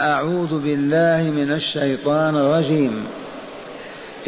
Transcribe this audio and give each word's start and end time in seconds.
أعوذ 0.00 0.62
بالله 0.62 1.30
من 1.30 1.52
الشيطان 1.52 2.36
الرجيم. 2.36 3.06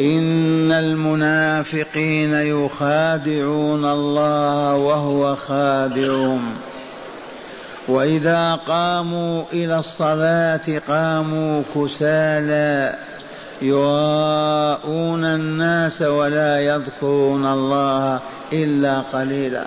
إن 0.01 0.71
المنافقين 0.71 2.33
يخادعون 2.33 3.85
الله 3.85 4.75
وهو 4.75 5.35
خادعهم. 5.35 6.53
وإذا 7.87 8.55
قاموا 8.55 9.43
إلى 9.53 9.79
الصلاة 9.79 10.81
قاموا 10.87 11.63
كسالى 11.75 12.95
يراءون 13.61 15.23
الناس 15.23 16.01
ولا 16.01 16.59
يذكرون 16.59 17.45
الله 17.45 18.19
إلا 18.53 18.99
قليلا. 18.99 19.65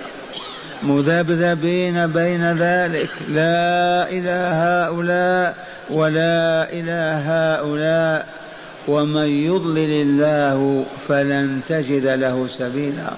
مذبذبين 0.83 2.07
بين 2.07 2.53
ذلك. 2.53 3.11
لا 3.29 4.09
إلى 4.09 4.51
هؤلاء 4.53 5.70
ولا 5.93 6.73
إلى 6.73 7.23
هؤلاء 7.27 8.27
ومن 8.89 9.29
يضلل 9.29 9.91
الله 9.91 10.85
فلن 11.09 11.61
تجد 11.69 12.07
له 12.07 12.47
سبيلا 12.59 13.13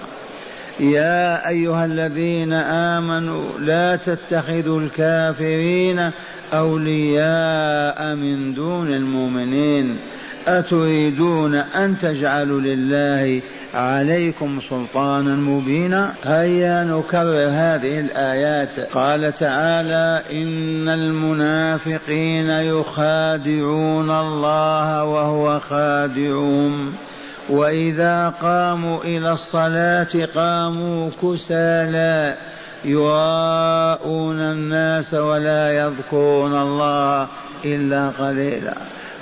يا 0.79 1.49
أيها 1.49 1.85
الذين 1.85 2.53
آمنوا 2.53 3.59
لا 3.59 3.95
تتخذوا 3.95 4.79
الكافرين 4.79 6.11
أولياء 6.53 8.15
من 8.15 8.53
دون 8.53 8.93
المؤمنين 8.93 9.97
أتريدون 10.47 11.55
أن 11.55 11.97
تجعلوا 11.97 12.61
لله 12.61 13.41
عليكم 13.73 14.59
سلطانا 14.69 15.35
مبينا. 15.35 16.13
هيا 16.23 16.83
نكرر 16.83 17.47
هذه 17.49 17.99
الآيات. 17.99 18.79
قال 18.79 19.35
تعالى 19.35 20.21
إن 20.31 20.89
المنافقين 20.89 22.49
يخادعون 22.49 24.09
الله 24.09 25.03
وهو 25.03 25.59
خادعهم. 25.59 26.93
وإذا 27.49 28.29
قاموا 28.29 29.03
إلى 29.03 29.31
الصلاة 29.31 30.27
قاموا 30.35 31.09
كسالى 31.21 32.35
يراءون 32.85 34.39
الناس 34.39 35.13
ولا 35.13 35.85
يذكرون 35.85 36.61
الله 36.61 37.27
إلا 37.65 38.09
قليلا. 38.09 38.77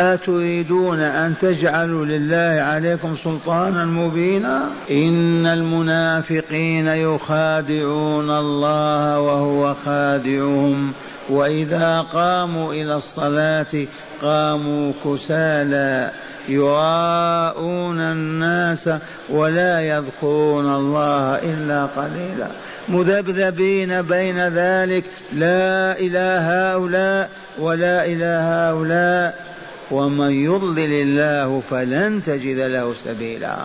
أتريدون 0.00 1.00
أن 1.00 1.38
تجعلوا 1.38 2.04
لله 2.04 2.62
عليكم 2.62 3.16
سلطانا 3.16 3.84
مبينا؟ 3.84 4.68
إن 4.90 5.46
المنافقين 5.46 6.86
يخادعون 6.86 8.30
الله 8.30 9.20
وهو 9.20 9.74
خادعهم 9.74 10.92
وإذا 11.30 12.00
قاموا 12.00 12.72
إلى 12.72 12.96
الصلاة 12.96 13.86
قاموا 14.22 14.92
كسالى 15.04 16.10
يراءون 16.48 18.00
الناس 18.00 18.90
ولا 19.30 19.80
يذكرون 19.80 20.74
الله 20.74 21.34
إلا 21.34 21.86
قليلا. 21.86 22.48
مذبذبين 22.88 24.02
بين 24.02 24.38
ذلك 24.48 25.04
لا 25.32 25.98
إلى 25.98 26.38
هؤلاء 26.40 27.30
ولا 27.58 28.04
إلى 28.06 28.40
هؤلاء. 28.42 29.49
ومن 29.90 30.30
يضلل 30.30 30.92
الله 30.92 31.62
فلن 31.70 32.22
تجد 32.22 32.58
له 32.58 32.94
سبيلا. 32.94 33.56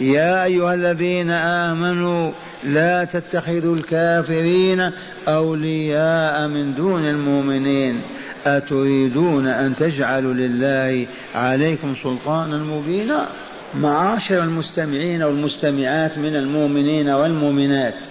يا 0.00 0.44
أيها 0.44 0.74
الذين 0.74 1.30
آمنوا 1.30 2.32
لا 2.64 3.04
تتخذوا 3.04 3.76
الكافرين 3.76 4.90
أولياء 5.28 6.48
من 6.48 6.74
دون 6.74 7.04
المؤمنين. 7.04 8.02
أتريدون 8.46 9.46
أن 9.46 9.76
تجعلوا 9.76 10.34
لله 10.34 11.06
عليكم 11.34 11.94
سلطانا 12.02 12.58
مبينا؟ 12.58 13.28
معاشر 13.74 14.42
المستمعين 14.42 15.22
والمستمعات 15.22 16.18
من 16.18 16.36
المؤمنين 16.36 17.08
والمؤمنات 17.08 18.08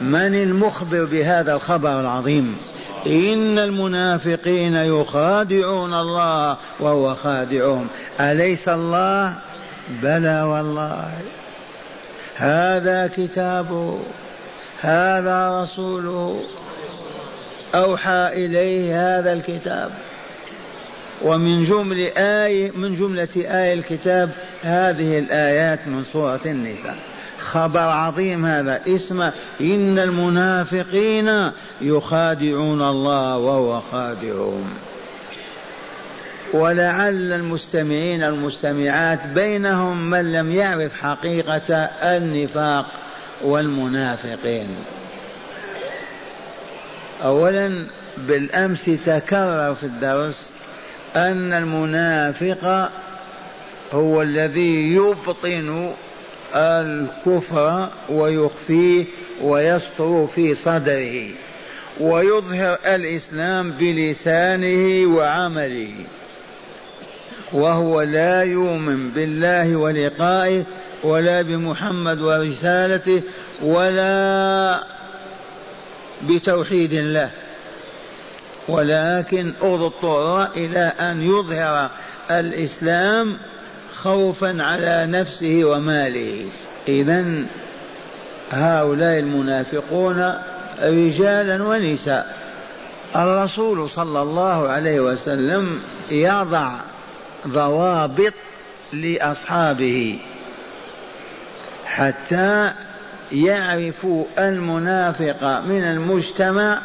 من 0.00 0.34
المخبر 0.34 1.04
بهذا 1.04 1.54
الخبر 1.54 2.00
العظيم؟ 2.00 2.56
إن 3.06 3.58
المنافقين 3.58 4.74
يخادعون 4.74 5.94
الله 5.94 6.56
وهو 6.80 7.14
خادعهم. 7.14 7.86
أليس 8.20 8.68
الله؟ 8.68 9.34
بلى 10.02 10.42
والله. 10.42 11.10
هذا 12.34 13.10
كتابه 13.16 13.98
هذا 14.80 15.62
رسوله 15.62 16.40
أوحى 17.74 18.30
إليه 18.32 19.18
هذا 19.18 19.32
الكتاب. 19.32 19.90
ومن 21.22 21.64
جملة 21.64 22.12
آية 22.16 22.70
من 22.70 22.94
جملة 22.94 23.28
آية 23.36 23.74
الكتاب 23.74 24.30
هذه 24.62 25.18
الآيات 25.18 25.88
من 25.88 26.04
سورة 26.04 26.40
النساء. 26.46 26.96
خبر 27.46 27.80
عظيم 27.80 28.46
هذا. 28.46 28.80
اسمه 28.88 29.32
إن 29.60 29.98
المنافقين 29.98 31.50
يخادعون 31.80 32.82
الله 32.82 33.36
وهو 33.38 33.80
خادعهم. 33.80 34.70
ولعل 36.52 37.32
المستمعين 37.32 38.22
المستمعات 38.22 39.26
بينهم 39.26 40.10
من 40.10 40.32
لم 40.32 40.52
يعرف 40.52 41.02
حقيقة 41.02 41.74
النفاق 42.02 42.86
والمنافقين. 43.42 44.68
أولا 47.24 47.86
بالأمس 48.16 48.84
تكرر 48.84 49.74
في 49.74 49.84
الدرس 49.84 50.52
أن 51.16 51.52
المنافق 51.52 52.90
هو 53.92 54.22
الذي 54.22 54.94
يبطن 54.94 55.92
الكفر 56.56 57.88
ويخفيه 58.08 59.04
ويستر 59.42 60.26
في 60.26 60.54
صدره 60.54 61.30
ويظهر 62.00 62.78
الإسلام 62.86 63.70
بلسانه 63.70 65.06
وعمله 65.16 65.94
وهو 67.52 68.02
لا 68.02 68.42
يؤمن 68.42 69.10
بالله 69.10 69.76
ولقائه 69.76 70.64
ولا 71.02 71.42
بمحمد 71.42 72.20
ورسالته 72.20 73.22
ولا 73.62 74.84
بتوحيد 76.22 76.92
الله. 76.92 77.30
ولكن 78.68 79.52
اضطر 79.62 80.44
إلى 80.56 80.92
أن 81.00 81.22
يظهر 81.22 81.90
الإسلام 82.30 83.38
خوفا 84.02 84.62
على 84.62 85.06
نفسه 85.06 85.64
وماله. 85.64 86.48
اذا 86.88 87.44
هؤلاء 88.50 89.18
المنافقون 89.18 90.34
رجالا 90.82 91.64
ونساء. 91.64 92.36
الرسول 93.16 93.90
صلى 93.90 94.22
الله 94.22 94.68
عليه 94.68 95.00
وسلم 95.00 95.80
يضع 96.10 96.80
ضوابط 97.48 98.32
لأصحابه 98.92 100.18
حتى 101.84 102.72
يعرفوا 103.32 104.24
المنافق 104.38 105.60
من 105.60 105.82
المجتمع 105.82 106.80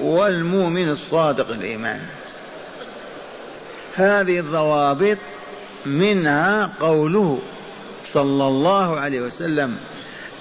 والمؤمن 0.00 0.88
الصادق 0.88 1.50
الإيمان. 1.50 2.00
هذه 3.94 4.38
الضوابط 4.38 5.18
منها 5.86 6.70
قوله 6.80 7.38
صلى 8.06 8.46
الله 8.46 9.00
عليه 9.00 9.20
وسلم 9.20 9.76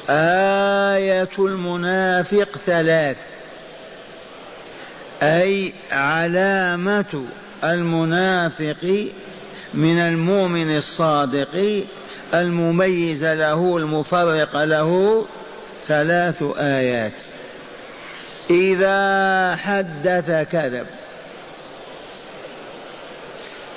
آية 0.09 1.30
المنافق 1.39 2.57
ثلاث 2.57 3.18
أي 5.24 5.74
علامة 5.91 7.25
المنافق 7.63 9.12
من 9.74 9.97
المؤمن 10.00 10.77
الصادق 10.77 11.83
المميز 12.33 13.25
له 13.25 13.77
المفرق 13.77 14.63
له 14.63 15.25
ثلاث 15.88 16.44
آيات. 16.57 17.13
إذا 18.50 19.56
حدث 19.56 20.47
كذب 20.51 20.85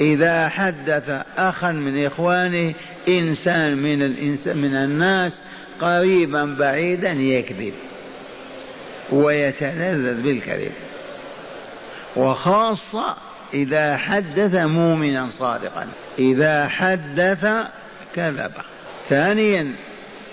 إذا 0.01 0.49
حدث 0.49 1.11
أخا 1.39 1.73
من 1.73 2.05
إخوانه 2.07 2.75
إنسان 3.09 3.77
من 3.77 4.03
الإنسان 4.03 4.57
من 4.57 4.75
الناس 4.75 5.43
قريبا 5.81 6.45
بعيدا 6.45 7.13
يكذب 7.13 7.75
ويتلذذ 9.11 10.23
بالكذب. 10.23 10.73
وخاصة 12.17 13.17
إذا 13.55 13.97
حدث 13.97 14.55
مؤمنا 14.55 15.29
صادقا. 15.31 15.89
إذا 16.19 16.69
حدث 16.69 17.47
كذب. 18.15 18.53
ثانيا 19.09 19.73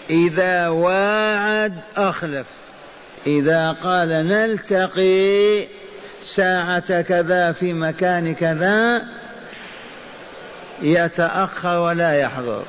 إذا 0.10 0.68
واعد 0.68 1.74
أخلف. 1.98 2.48
إذا 3.28 3.72
قال 3.72 4.10
نلتقي 4.10 5.68
ساعة 6.36 7.02
كذا 7.02 7.52
في 7.52 7.74
مكان 7.74 8.36
كذا 8.36 9.06
يتأخر 10.81 11.80
ولا 11.80 12.20
يحضر 12.20 12.64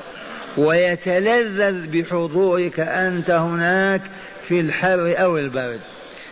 ويتلذذ 0.57 1.87
بحضورك 1.87 2.79
أنت 2.79 3.31
هناك 3.31 4.01
في 4.41 4.59
الحر 4.59 5.13
أو 5.17 5.37
البرد 5.37 5.79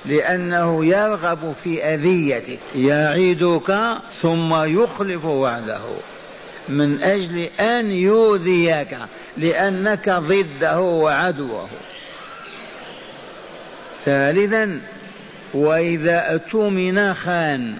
لأنه 0.06 0.86
يرغب 0.86 1.52
في 1.52 1.84
أذيتك 1.84 2.60
يعيدك 2.76 3.98
ثم 4.22 4.64
يخلف 4.64 5.26
وعده. 5.26 5.82
من 6.70 7.04
أجل 7.04 7.50
أن 7.60 7.92
يؤذيك 7.92 8.98
لأنك 9.38 10.10
ضده 10.10 10.80
وعدوه. 10.80 11.70
ثالثا 14.06 14.82
وإذا 15.54 16.36
أتمن 16.36 17.14
خان 17.14 17.76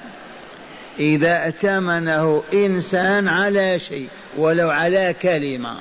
إذا 1.00 1.48
أتمنه 1.48 2.44
إنسان 2.54 3.28
على 3.28 3.80
شيء 3.80 4.08
ولو 4.38 4.70
على 4.70 5.16
كلمة 5.22 5.76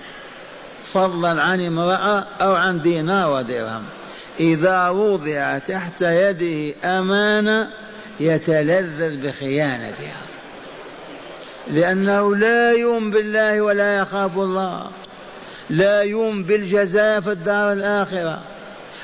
فضلا 0.93 1.43
عن 1.43 1.67
امرأة 1.67 2.27
أو 2.43 2.55
عن 2.55 2.83
دينار 2.83 3.33
ودرهم. 3.33 3.85
إذا 4.41 4.89
وضع 4.89 5.59
تحت 5.59 6.03
يده 6.03 6.75
أمانة 6.85 7.69
يتلذذ 8.21 9.27
بخيانتها. 9.27 10.17
لأنه 11.71 12.37
لا 12.37 12.73
يؤمن 12.73 13.11
بالله 13.11 13.61
ولا 13.61 13.99
يخاف 13.99 14.39
الله. 14.39 14.91
لا 15.71 16.03
يؤمن 16.03 16.45
بالجزاء 16.45 17.21
في 17.21 17.33
الدار 17.33 17.73
الآخرة. 17.73 18.43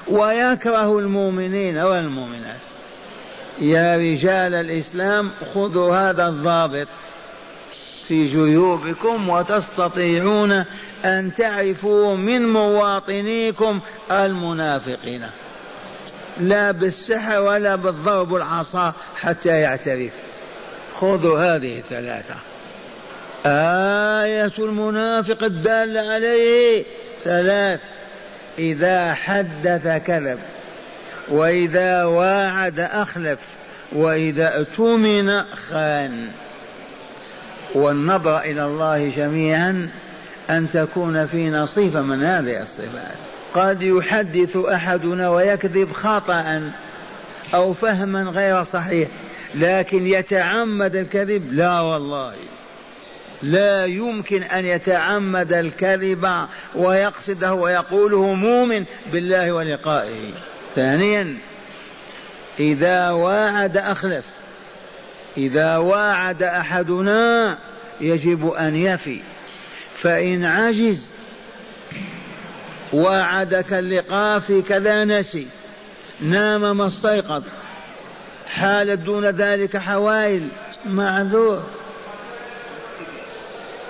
ويكره 0.08 0.98
المؤمنين 0.98 1.78
والمؤمنات. 1.78 2.73
يا 3.58 3.96
رجال 3.96 4.54
الإسلام 4.54 5.30
خذوا 5.54 5.96
هذا 5.96 6.28
الضابط 6.28 6.88
في 8.08 8.26
جيوبكم 8.26 9.28
وتستطيعون 9.28 10.64
أن 11.04 11.34
تعرفوا 11.34 12.16
من 12.16 12.52
مواطنيكم 12.52 13.80
المنافقين. 14.10 15.26
لا 16.40 16.70
بالسحر 16.70 17.42
ولا 17.42 17.76
بالضرب 17.76 18.34
العصا 18.34 18.92
حتى 19.16 19.60
يعترف. 19.60 20.12
خذوا 21.00 21.38
هذه 21.38 21.78
الثلاثة. 21.78 22.34
آية 23.46 24.52
المنافق 24.58 25.44
الدالة 25.44 26.00
عليه 26.00 26.84
ثلاث. 27.24 27.80
إذا 28.58 29.14
حدث 29.14 30.02
كذب. 30.06 30.38
وإذا 31.28 32.04
واعد 32.04 32.80
أخلف 32.80 33.40
وإذا 33.92 34.58
اؤتمن 34.58 35.42
خان. 35.42 36.28
والنظر 37.74 38.38
إلى 38.38 38.64
الله 38.64 39.12
جميعا 39.16 39.88
أن 40.50 40.70
تكون 40.70 41.26
فينا 41.26 41.66
صفة 41.66 42.02
من 42.02 42.24
هذه 42.24 42.62
الصفات. 42.62 43.16
قد 43.54 43.82
يحدث 43.82 44.56
أحدنا 44.56 45.28
ويكذب 45.28 45.92
خطأ 45.92 46.70
أو 47.54 47.72
فهما 47.72 48.22
غير 48.22 48.64
صحيح 48.64 49.08
لكن 49.54 50.06
يتعمد 50.06 50.96
الكذب. 50.96 51.52
لا 51.52 51.80
والله. 51.80 52.32
لا 53.42 53.86
يمكن 53.86 54.42
أن 54.42 54.64
يتعمد 54.64 55.52
الكذب 55.52 56.46
ويقصده 56.74 57.54
ويقوله 57.54 58.34
مؤمن 58.34 58.84
بالله 59.12 59.52
ولقائه. 59.52 60.32
ثانيا 60.74 61.38
إذا 62.58 63.10
واعد 63.10 63.76
أخلف 63.76 64.24
إذا 65.36 65.76
واعد 65.76 66.42
أحدنا 66.42 67.58
يجب 68.00 68.50
أن 68.50 68.76
يفي 68.76 69.20
فإن 70.02 70.44
عجز 70.44 71.06
وعدك 72.92 73.72
اللقاء 73.72 74.38
في 74.38 74.62
كذا 74.62 75.04
نسي 75.04 75.46
نام 76.20 76.76
ما 76.76 76.86
استيقظ 76.86 77.42
حالت 78.48 79.00
دون 79.00 79.26
ذلك 79.26 79.76
حوائل 79.76 80.48
معذور. 80.84 81.62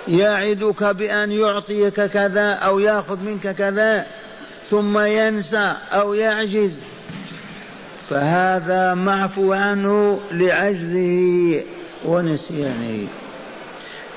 يعدك 0.07 0.83
بأن 0.83 1.31
يعطيك 1.31 2.01
كذا 2.01 2.53
أو 2.53 2.79
يأخذ 2.79 3.19
منك 3.19 3.55
كذا. 3.55 4.05
ثم 4.69 4.99
ينسى 4.99 5.75
أو 5.91 6.13
يعجز 6.13 6.79
فهذا 8.09 8.93
معفو 8.93 9.53
عنه 9.53 10.19
لعجزه 10.31 11.63
ونسيانه. 12.05 13.07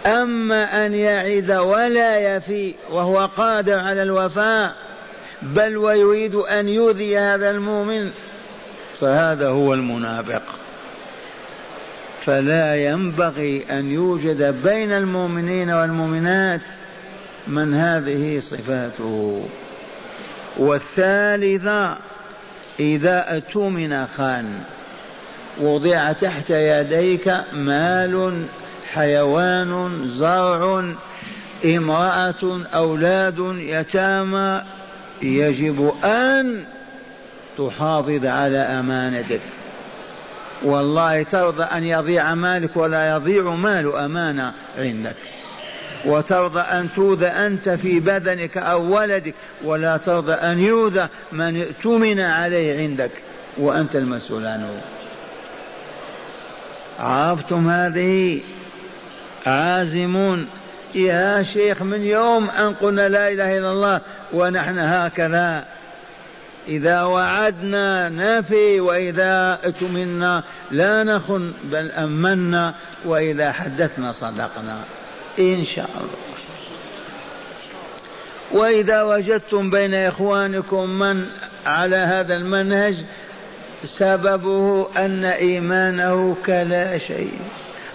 أما 0.06 0.86
أن 0.86 0.94
يعد 0.94 1.50
ولا 1.50 2.36
يفي 2.36 2.74
وهو 2.90 3.30
قادر 3.36 3.78
على 3.78 4.02
الوفاء 4.02 4.74
بل 5.42 5.76
ويريد 5.76 6.34
أن 6.34 6.68
يؤذي 6.68 7.18
هذا 7.18 7.50
المؤمن 7.50 8.10
فهذا 9.00 9.48
هو 9.48 9.74
المنافق. 9.74 10.42
فلا 12.26 12.84
ينبغي 12.84 13.64
أن 13.70 13.90
يوجد 13.90 14.62
بين 14.62 14.92
المؤمنين 14.92 15.70
والمؤمنات 15.70 16.60
من 17.46 17.74
هذه 17.74 18.40
صفاته. 18.40 19.48
والثالثة 20.58 21.98
إذا 22.80 23.36
أتمن 23.36 24.06
خان 24.06 24.60
وضع 25.60 26.12
تحت 26.12 26.50
يديك 26.50 27.34
مال 27.52 28.44
حيوان 28.94 30.02
زرع 30.08 30.94
امرأة 31.64 32.60
أولاد 32.74 33.38
يتامى. 33.58 34.62
يجب 35.22 35.94
أن 36.04 36.64
تحافظ 37.58 38.26
على 38.26 38.58
أمانتك. 38.58 39.40
والله 40.62 41.22
ترضى 41.22 41.62
أن 41.62 41.84
يضيع 41.84 42.34
مالك 42.34 42.76
ولا 42.76 43.16
يضيع 43.16 43.54
مال 43.54 43.96
أمانة 43.96 44.52
عندك. 44.78 45.16
وترضى 46.04 46.60
أن 46.60 46.88
توذى 46.96 47.26
أنت 47.26 47.68
في 47.68 48.00
بدنك 48.00 48.58
أو 48.58 48.96
ولدك 48.96 49.34
ولا 49.64 49.96
ترضى 49.96 50.32
أن 50.32 50.58
يوذى 50.58 51.08
من 51.32 51.62
اؤتمن 51.62 52.20
عليه 52.20 52.82
عندك. 52.82 53.10
وأنت 53.58 53.96
المسؤول 53.96 54.46
عنه. 54.46 54.80
عرفتم 56.98 57.70
هذه؟ 57.70 58.40
عازمون. 59.46 60.46
يا 60.94 61.42
شيخ 61.42 61.82
من 61.82 62.02
يوم 62.02 62.50
أن 62.50 62.74
قلنا 62.74 63.08
لا 63.08 63.28
إله 63.28 63.58
إلا 63.58 63.72
الله 63.72 64.00
ونحن 64.32 64.78
هكذا. 64.78 65.64
إذا 66.68 67.02
وعدنا 67.02 68.08
نفي 68.08 68.80
وإذا 68.80 69.58
اؤتمنا 69.64 70.42
لا 70.70 71.04
نخن 71.04 71.52
بل 71.64 71.90
أمنا 71.90 72.74
وإذا 73.04 73.52
حدثنا 73.52 74.12
صدقنا. 74.12 74.78
إن 75.38 75.64
شاء 75.64 75.90
الله. 75.90 76.28
وإذا 78.50 79.02
وجدتم 79.02 79.70
بين 79.70 79.94
إخوانكم 79.94 80.90
من 80.90 81.26
على 81.66 81.96
هذا 81.96 82.34
المنهج 82.34 82.94
سببه 83.84 84.88
أن 84.96 85.24
إيمانه 85.24 86.36
كلا 86.46 86.98
شيء. 86.98 87.38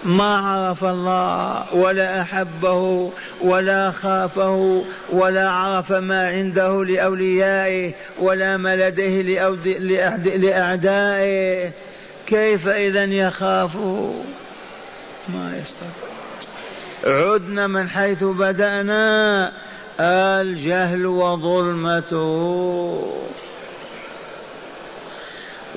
ما 0.04 0.36
عرف 0.38 0.84
الله 0.84 1.74
ولا 1.74 2.20
أحبه 2.20 3.12
ولا 3.40 3.90
خافه 3.90 4.84
ولا 5.12 5.50
عرف 5.50 5.92
ما 5.92 6.28
عنده 6.28 6.84
لأوليائه 6.84 7.92
ولا 8.18 8.56
ما 8.56 8.76
لديه 8.76 9.22
لأعدائه. 10.36 11.72
كيف 12.26 12.68
إذا 12.68 13.04
يخافه؟ 13.04 14.14
ما 15.28 15.56
يستطيع. 15.56 16.13
عدنا 17.06 17.66
من 17.66 17.88
حيث 17.88 18.24
بدأنا. 18.24 19.52
الجهل 20.00 21.06
وظلمته. 21.06 22.20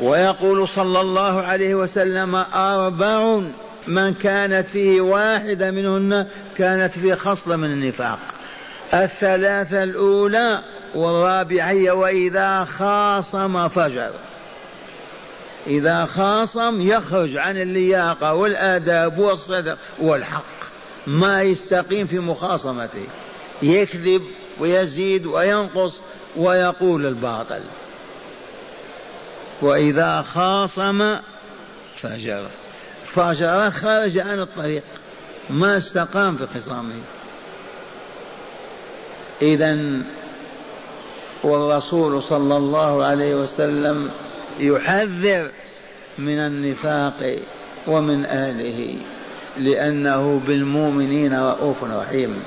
ويقول 0.01 0.67
صلى 0.67 1.01
الله 1.01 1.41
عليه 1.41 1.75
وسلم 1.75 2.35
أربع 2.53 3.41
من 3.87 4.13
كانت 4.13 4.67
فيه 4.67 5.01
واحدة 5.01 5.71
منهن 5.71 6.27
كانت 6.57 6.91
فيه 6.91 7.13
خصلة 7.13 7.55
من 7.55 7.73
النفاق. 7.73 8.19
الثلاثة 8.93 9.83
الأولى 9.83 10.63
والرابعة 10.95 11.91
وإذا 11.91 12.63
خاصم 12.63 13.67
فجر. 13.67 14.11
إذا 15.67 16.05
خاصم 16.05 16.81
يخرج 16.81 17.37
عن 17.37 17.57
اللياقة 17.57 18.33
والآداب 18.33 19.19
والصدق 19.19 19.77
والحق. 19.99 20.56
ما 21.07 21.41
يستقيم 21.41 22.07
في 22.07 22.19
مخاصمته. 22.19 23.07
يكذب 23.61 24.23
ويزيد 24.59 25.25
وينقص 25.25 25.99
ويقول 26.35 27.05
الباطل. 27.05 27.61
وإذا 29.61 30.21
خاصم 30.21 31.19
فجر 32.01 32.47
فجر 33.05 33.71
خرج 33.71 34.17
عن 34.17 34.39
الطريق. 34.39 34.83
ما 35.49 35.77
استقام 35.77 36.35
في 36.35 36.47
خصامه. 36.47 37.01
إذا 39.41 40.01
والرسول 41.43 42.23
صلى 42.23 42.57
الله 42.57 43.03
عليه 43.03 43.35
وسلم 43.35 44.11
يحذر 44.59 45.51
من 46.17 46.39
النفاق 46.39 47.39
ومن 47.87 48.25
أهله. 48.25 48.97
لأنه 49.59 50.41
بالمؤمنين 50.47 51.33
رؤوف 51.33 51.83
رحيم. 51.83 52.43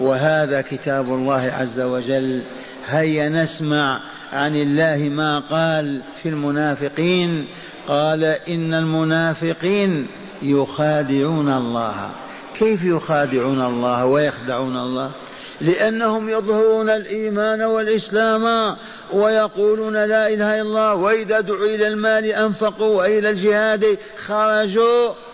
وهذا 0.00 0.60
كتاب 0.60 1.08
الله 1.08 1.52
عز 1.58 1.80
وجل. 1.80 2.42
هيا 2.86 3.28
نسمع 3.28 4.00
عن 4.32 4.56
الله 4.56 4.96
ما 4.96 5.38
قال 5.38 6.02
في 6.22 6.28
المنافقين. 6.28 7.46
قال 7.88 8.24
إن 8.24 8.74
المنافقين 8.74 10.08
يخادعون 10.42 11.48
الله. 11.48 12.10
كيف 12.58 12.84
يخادعون 12.84 13.66
الله 13.66 14.06
ويخدعون 14.06 14.76
الله؟ 14.76 15.10
لأنهم 15.60 16.28
يظهرون 16.28 16.90
الإيمان 16.90 17.62
والإسلام 17.62 18.76
ويقولون 19.12 19.92
لا 19.92 20.28
إله 20.28 20.54
إلا 20.54 20.62
الله. 20.62 20.94
وإذا 20.94 21.40
دعوا 21.40 21.66
إلى 21.66 21.86
المال 21.88 22.24
أنفقوا 22.24 22.96
وإلى 22.96 23.30
الجهاد 23.30 23.98
خرجوا. 24.26 25.25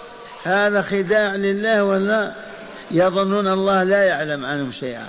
هذا 0.45 0.83
خداع 0.83 1.35
لله 1.35 1.85
ولا 1.85 2.33
يظنون 2.91 3.49
الله 3.49 3.83
لا 3.83 4.05
يعلم 4.05 4.45
عنهم 4.45 4.73
شيئا. 4.73 5.09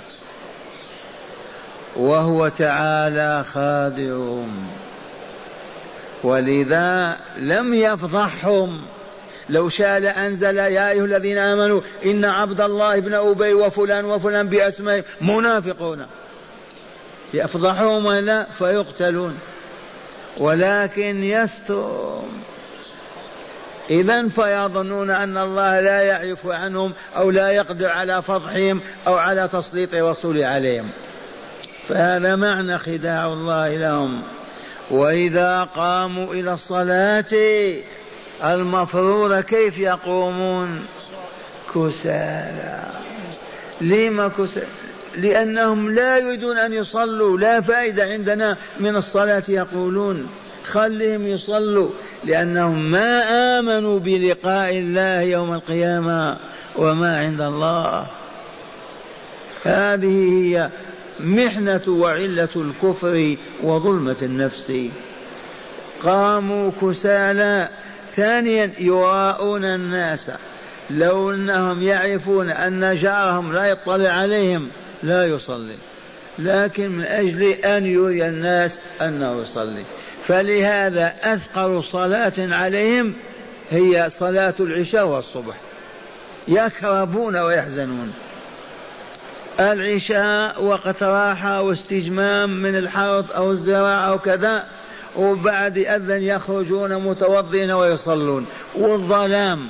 وهو 1.96 2.48
تعالى 2.48 3.44
خادعهم. 3.44 4.66
ولذا 6.24 7.16
لم 7.38 7.74
يفضحهم. 7.74 8.82
لو 9.48 9.68
شاء 9.68 9.98
لأنزل 9.98 10.56
يا 10.56 10.90
أيها 10.90 11.04
الذين 11.04 11.38
آمنوا 11.38 11.80
إن 12.04 12.24
عبد 12.24 12.60
الله 12.60 13.00
بن 13.00 13.14
أبي 13.14 13.54
وفلان 13.54 14.04
وفلان 14.04 14.48
بأسمائهم 14.48 15.04
منافقون. 15.20 16.06
يفضحهم 17.34 18.06
ولا 18.06 18.46
فيقتلون. 18.58 19.38
ولكن 20.38 21.22
يستر. 21.22 22.22
إذا 23.90 24.28
فيظنون 24.28 25.10
أن 25.10 25.38
الله 25.38 25.80
لا 25.80 26.02
يعرف 26.02 26.46
عنهم 26.46 26.92
أو 27.16 27.30
لا 27.30 27.50
يقدر 27.50 27.88
على 27.88 28.22
فضحهم 28.22 28.80
أو 29.06 29.14
على 29.14 29.48
تسليط 29.48 29.94
رسوله 29.94 30.46
عليهم. 30.46 30.90
فهذا 31.88 32.36
معنى 32.36 32.78
خداع 32.78 33.26
الله 33.26 33.76
لهم. 33.76 34.22
وإذا 34.90 35.64
قاموا 35.64 36.34
إلى 36.34 36.52
الصلاة 36.52 37.24
المفروض 38.44 39.40
كيف 39.40 39.78
يقومون؟ 39.78 40.86
كسالى. 41.74 42.84
لما 43.80 44.28
كسالى 44.28 44.66
لأنهم 45.16 45.94
لا 45.94 46.18
يريدون 46.18 46.58
أن 46.58 46.72
يصلوا. 46.72 47.38
لا 47.38 47.60
فائدة 47.60 48.04
عندنا 48.04 48.56
من 48.80 48.96
الصلاة 48.96 49.42
يقولون. 49.48 50.28
خلهم 50.64 51.26
يصلوا 51.26 51.90
لأنهم 52.24 52.90
ما 52.90 53.22
آمنوا 53.58 53.98
بلقاء 53.98 54.78
الله 54.78 55.20
يوم 55.20 55.54
القيامة 55.54 56.36
وما 56.76 57.18
عند 57.18 57.40
الله. 57.40 58.06
هذه 59.64 60.32
هي 60.32 60.70
محنة 61.20 61.82
وعلة 61.88 62.48
الكفر 62.56 63.36
وظلمة 63.62 64.16
النفس. 64.22 64.72
قاموا 66.02 66.70
كسالى 66.82 67.68
ثانيا 68.08 68.70
يراءون 68.78 69.64
الناس. 69.64 70.30
لو 70.90 71.30
أنهم 71.30 71.82
يعرفون 71.82 72.50
أن 72.50 72.94
جارهم 72.94 73.52
لا 73.52 73.66
يطلع 73.66 74.10
عليهم 74.10 74.68
لا 75.02 75.26
يصلي. 75.26 75.76
لكن 76.38 76.90
من 76.90 77.04
أجل 77.04 77.42
أن 77.42 77.86
يري 77.86 78.28
الناس 78.28 78.80
أنه 79.02 79.40
يصلي. 79.42 79.84
فلهذا 80.26 81.14
أثقل 81.22 81.84
صلاة 81.92 82.32
عليهم 82.38 83.14
هي 83.70 84.10
صلاة 84.10 84.54
العشاء 84.60 85.06
والصبح. 85.06 85.54
يكربون 86.48 87.36
ويحزنون. 87.36 88.12
العشاء 89.60 90.64
وقت 90.64 91.02
راحة 91.02 91.62
واستجمام 91.62 92.62
من 92.62 92.76
الحرث 92.76 93.30
أو 93.30 93.50
الزراعة 93.50 94.10
أو 94.10 94.18
كذا 94.18 94.66
وبعد 95.16 95.78
أذن 95.78 96.22
يخرجون 96.22 96.94
متوضئين 96.94 97.70
ويصلون. 97.70 98.46
والظلام 98.74 99.68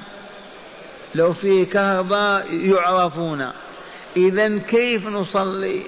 لو 1.15 1.33
فيه 1.33 1.65
كهرباء 1.65 2.47
يعرفون. 2.55 3.51
إذا 4.17 4.59
كيف 4.59 5.09
نصلي؟ 5.09 5.83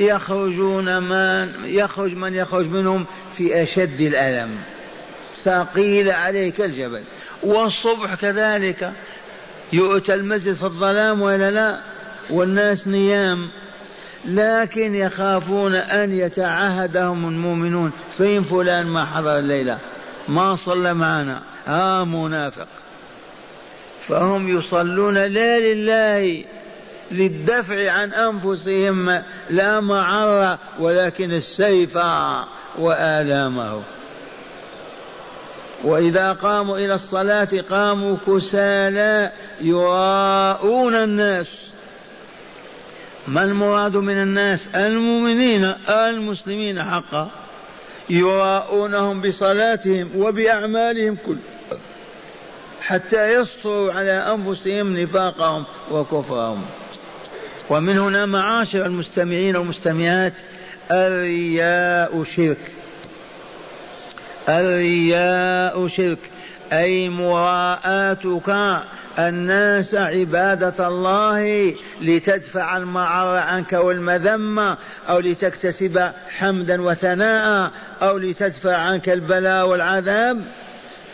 يخرجون 0.00 1.02
من 1.02 1.64
يخرج 1.64 2.14
من 2.14 2.34
يخرج 2.34 2.66
منهم 2.66 3.06
في 3.32 3.62
أشد 3.62 4.00
الألم. 4.00 4.58
ثقيل 5.42 6.10
عليك 6.10 6.60
الجبل. 6.60 7.02
والصبح 7.42 8.14
كذلك. 8.14 8.92
يؤتى 9.72 10.14
المسجد 10.14 10.52
في 10.52 10.62
الظلام 10.62 11.22
ولا 11.22 11.50
لا؟ 11.50 11.80
والناس 12.30 12.88
نيام. 12.88 13.48
لكن 14.24 14.94
يخافون 14.94 15.74
أن 15.74 16.12
يتعهدهم 16.12 17.28
المؤمنون. 17.28 17.92
فين 18.16 18.42
فلان 18.42 18.86
ما 18.86 19.04
حضر 19.04 19.38
الليلة؟ 19.38 19.78
ما 20.28 20.56
صلى 20.56 20.94
معنا. 20.94 21.42
ها 21.66 22.04
منافق. 22.04 22.68
فهم 24.08 24.58
يصلون. 24.58 25.14
لا 25.14 25.60
لله. 25.60 26.44
للدفع 27.10 27.90
عن 27.90 28.12
أنفسهم 28.12 29.22
لا 29.50 29.80
معرة 29.80 30.58
ولكن 30.78 31.32
السيف 31.32 31.96
وآلامه. 32.78 33.82
وإذا 35.84 36.32
قاموا 36.32 36.78
إلى 36.78 36.94
الصلاة 36.94 37.48
قاموا 37.70 38.16
كسالى 38.26 39.32
يراءون 39.60 40.94
الناس. 40.94 41.72
ما 43.28 43.44
المراد 43.44 43.96
من 43.96 44.22
الناس؟ 44.22 44.60
المؤمنين 44.74 45.74
المسلمين 45.88 46.82
حقا. 46.82 47.30
يراءونهم 48.10 49.20
بصلاتهم 49.20 50.10
وبأعمالهم 50.16 51.16
كل 51.26 51.38
حتى 52.80 53.34
يسطروا 53.34 53.92
على 53.92 54.10
أنفسهم 54.10 55.00
نفاقهم 55.00 55.64
وكفرهم. 55.90 56.62
ومن 57.70 57.98
هنا 57.98 58.26
معاشر 58.26 58.86
المستمعين 58.86 59.56
والمستمعات 59.56 60.32
الرياء 60.90 62.24
شرك. 62.24 62.72
الرياء 64.48 65.88
شرك 65.88 66.18
أي 66.72 67.08
مراءاتك 67.08 68.48
الناس 69.18 69.94
عبادة 69.94 70.88
الله 70.88 71.74
لتدفع 72.00 72.76
المعر 72.76 73.36
عنك 73.36 73.72
والمذمة 73.72 74.76
أو 75.08 75.18
لتكتسب 75.18 76.12
حمدا 76.38 76.82
وثناء 76.82 77.70
أو 78.02 78.18
لتدفع 78.18 78.76
عنك 78.76 79.08
البلاء 79.08 79.68
والعذاب. 79.68 80.36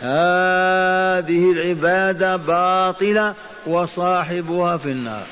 هذه 0.01 1.51
العبادة 1.51 2.35
باطلة 2.35 3.35
وصاحبها 3.67 4.77
في 4.77 4.89
النار. 4.89 5.27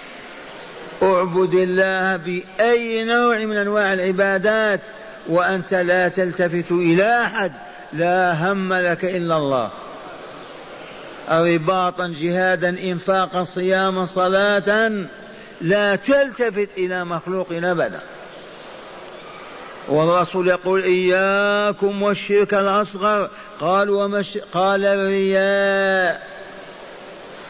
اعبد 1.04 1.54
الله 1.54 2.16
بأي 2.16 3.04
نوع 3.04 3.38
من 3.38 3.58
أنواع 3.58 3.94
العبادات 3.94 4.82
وأنت 5.30 5.74
لا 5.74 6.08
تلتفت 6.08 6.72
إلى 6.72 7.22
أحد. 7.22 7.52
لا 7.94 8.52
هم 8.52 8.74
لك 8.74 9.06
إلا 9.06 9.38
الله. 9.38 9.72
رباطا 11.30 12.14
جهادا 12.22 12.70
انفاقا 12.70 13.44
صياما 13.44 14.06
صلاه. 14.06 14.92
لا 15.62 15.96
تلتفت 15.96 16.70
إلى 16.78 17.06
مخلوق 17.06 17.48
ابدا. 17.52 18.00
والرسول 19.90 20.48
يقول 20.48 20.84
إياكم 20.84 22.04
والشرك 22.04 22.54
الأصغر. 22.54 23.30
قال 23.60 23.90
ومش 23.90 24.38
قال 24.54 24.86
الرياء 24.86 25.93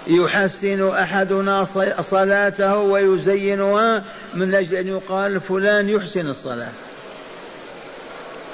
يحسن 0.07 0.89
أحدنا 0.89 1.63
صلاته 2.01 2.77
ويزينها 2.77 4.03
من 4.33 4.55
أجل 4.55 4.75
أن 4.75 4.87
يقال 4.87 5.41
فلان 5.41 5.89
يحسن 5.89 6.27
الصلاة. 6.27 6.71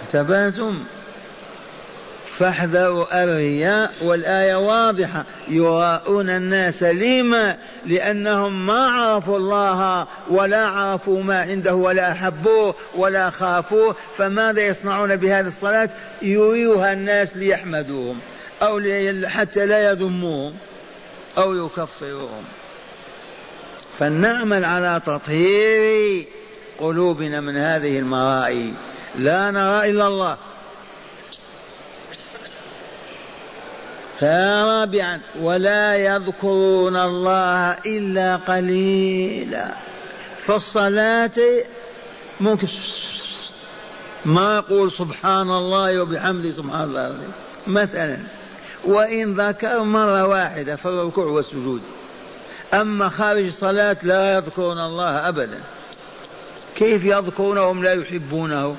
انتبهتم 0.02 0.84
فاحذروا 2.38 3.24
الرياء 3.24 3.92
والآية 4.02 4.56
واضحة. 4.56 5.26
يراءون 5.48 6.30
الناس 6.30 6.84
لما؟ 6.84 7.58
لأنهم 7.86 8.66
ما 8.66 8.88
عرفوا 8.88 9.38
الله 9.38 10.08
ولا 10.30 10.68
عرفوا 10.68 11.24
ما 11.24 11.42
عنده 11.42 11.76
ولا 11.76 12.12
أحبوه 12.12 12.76
ولا 12.96 13.30
خافوه. 13.30 13.96
فماذا 14.18 14.62
يصنعون 14.62 15.16
بهذه 15.16 15.48
الصلاة؟ 15.48 15.90
يريها 16.22 16.94
الناس 16.94 17.38
ليحمدوهم 17.38 18.20
أو 18.62 18.82
حتى 19.26 19.66
لا 19.66 19.92
يذموهم. 19.92 20.54
أو 21.38 21.54
يكفروهم 21.54 22.44
فلنعمل 23.98 24.66
على 24.66 25.02
تطهير 25.06 26.26
قلوبنا 26.80 27.42
من 27.42 27.58
هذه 27.58 28.00
المرائي. 28.00 28.74
لا 29.16 29.52
نرى 29.52 29.90
إلا 29.90 30.08
الله. 30.08 30.38
رابعا 34.24 35.22
ولا 35.40 35.96
يذكرون 35.96 36.98
الله 36.98 37.72
إلا 37.72 38.36
قليلا. 38.36 39.76
في 40.38 40.56
الصلاة 40.56 41.64
ممكن. 42.40 42.68
ما 44.26 44.56
يقول 44.56 44.92
سبحان 44.92 45.52
الله 45.52 46.02
وبحمده 46.02 46.52
سبحان 46.52 46.84
الله 46.84 47.18
مثلا. 47.68 48.18
وإن 48.86 49.34
ذكر 49.34 49.84
مرة 49.84 50.28
واحدة 50.28 50.76
في 50.76 50.86
الركوع 50.86 51.26
والسجود. 51.26 51.82
أما 52.74 53.10
خارج 53.10 53.46
الصلاة 53.46 53.98
لا 54.04 54.38
يذكرون 54.38 54.80
الله 54.80 55.28
أبدا. 55.28 55.60
كيف 56.76 57.06
يذكرونهم 57.06 57.84
لا 57.84 57.94
يحبونه؟ 57.94 58.76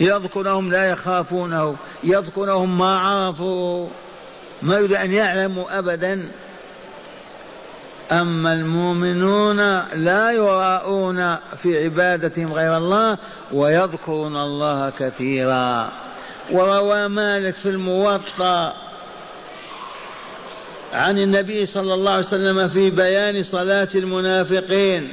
يذكرهم 0.00 0.70
لا 0.70 0.90
يخافونه؟ 0.90 1.76
يذكرهم 2.04 2.78
ما 2.78 2.98
عرفوا؟ 2.98 3.88
ما 4.62 4.74
يريد 4.74 4.92
أن 4.92 5.12
يعلموا 5.12 5.78
أبدا. 5.78 6.28
أما 8.12 8.52
المؤمنون 8.52 9.56
لا 9.94 10.30
يراءون 10.30 11.36
في 11.56 11.84
عبادتهم 11.84 12.52
غير 12.52 12.76
الله 12.76 13.18
ويذكرون 13.52 14.36
الله 14.36 14.90
كثيرا. 14.90 15.92
وروى 16.50 17.08
مالك 17.08 17.54
في 17.54 17.68
الموطأ 17.68 18.72
عن 20.92 21.18
النبي 21.18 21.66
صلى 21.66 21.94
الله 21.94 22.10
عليه 22.10 22.26
وسلم 22.26 22.68
في 22.68 22.90
بيان 22.90 23.42
صلاة 23.42 23.88
المنافقين. 23.94 25.12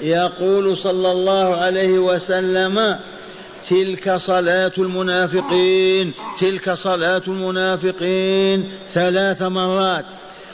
يقول 0.00 0.76
صلى 0.76 1.10
الله 1.10 1.56
عليه 1.56 1.98
وسلم 1.98 2.98
تلك 3.68 4.16
صلاة 4.16 4.72
المنافقين 4.78 6.12
تلك 6.40 6.72
صلاة 6.72 7.22
المنافقين 7.28 8.70
ثلاث 8.94 9.42
مرات. 9.42 10.06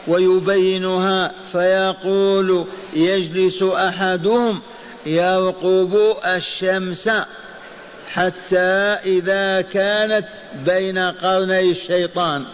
ويبينها 0.09 1.33
فيقول 1.53 2.67
يجلس 2.97 3.63
أحدهم 3.63 4.61
يرقب 5.07 5.99
الشمس 6.27 7.11
حتى 8.13 8.97
إذا 9.07 9.61
كانت 9.61 10.27
بين 10.67 10.99
قرني 10.99 11.71
الشيطان. 11.71 12.45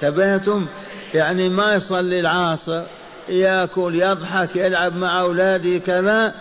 تبهتم 0.00 0.66
يعني 1.14 1.48
ما 1.48 1.74
يصلي 1.74 2.20
العصر 2.20 2.82
يأكل 3.28 4.02
يضحك 4.02 4.56
يلعب 4.56 4.96
مع 4.96 5.20
اولاده 5.20 5.78
كذا 5.78 6.34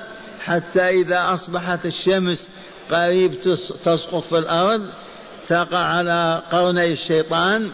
حتى 0.45 0.89
إذا 0.89 1.33
أصبحت 1.33 1.85
الشمس 1.85 2.49
قريب 2.91 3.39
تسقط 3.85 4.23
في 4.23 4.37
الأرض 4.37 4.89
تقع 5.47 5.77
على 5.77 6.41
قرني 6.51 6.85
الشيطان. 6.85 7.71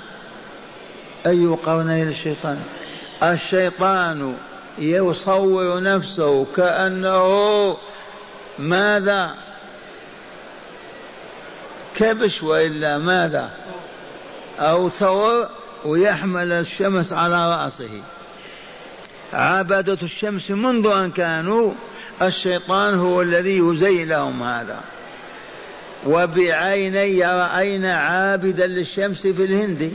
أي 1.28 1.46
قرني 1.46 2.04
الشيطان؟ 2.04 2.60
الشيطان 3.24 4.36
يصور 4.78 5.82
نفسه 5.84 6.46
كأنه 6.46 7.78
ماذا؟ 8.60 9.36
كبش 12.00 12.44
وإلا 12.44 12.98
ماذا؟ 12.98 13.50
أو 14.60 14.90
ثور 14.90 15.50
ويحمل 15.86 16.52
الشمس 16.52 17.14
على 17.14 17.56
رأسه. 17.56 18.02
عبدة 19.34 19.98
الشمس 20.04 20.52
منذ 20.52 20.88
أن 20.88 21.12
كانوا 21.12 21.74
الشيطان 22.22 22.96
هو 22.96 23.22
الذي 23.22 23.58
يزين 23.58 24.10
لهم 24.10 24.44
هذا. 24.44 24.80
وبعيني 26.08 27.26
رأينا 27.26 27.98
عابدا 27.98 28.68
للشمس 28.68 29.28
في 29.28 29.44
الهند 29.46 29.94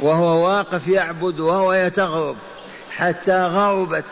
وهو 0.00 0.48
واقف 0.48 0.88
يعبد 0.88 1.40
وهو 1.40 1.72
يتغرب 1.72 2.36
حتى 2.90 3.46
غربت 3.46 4.04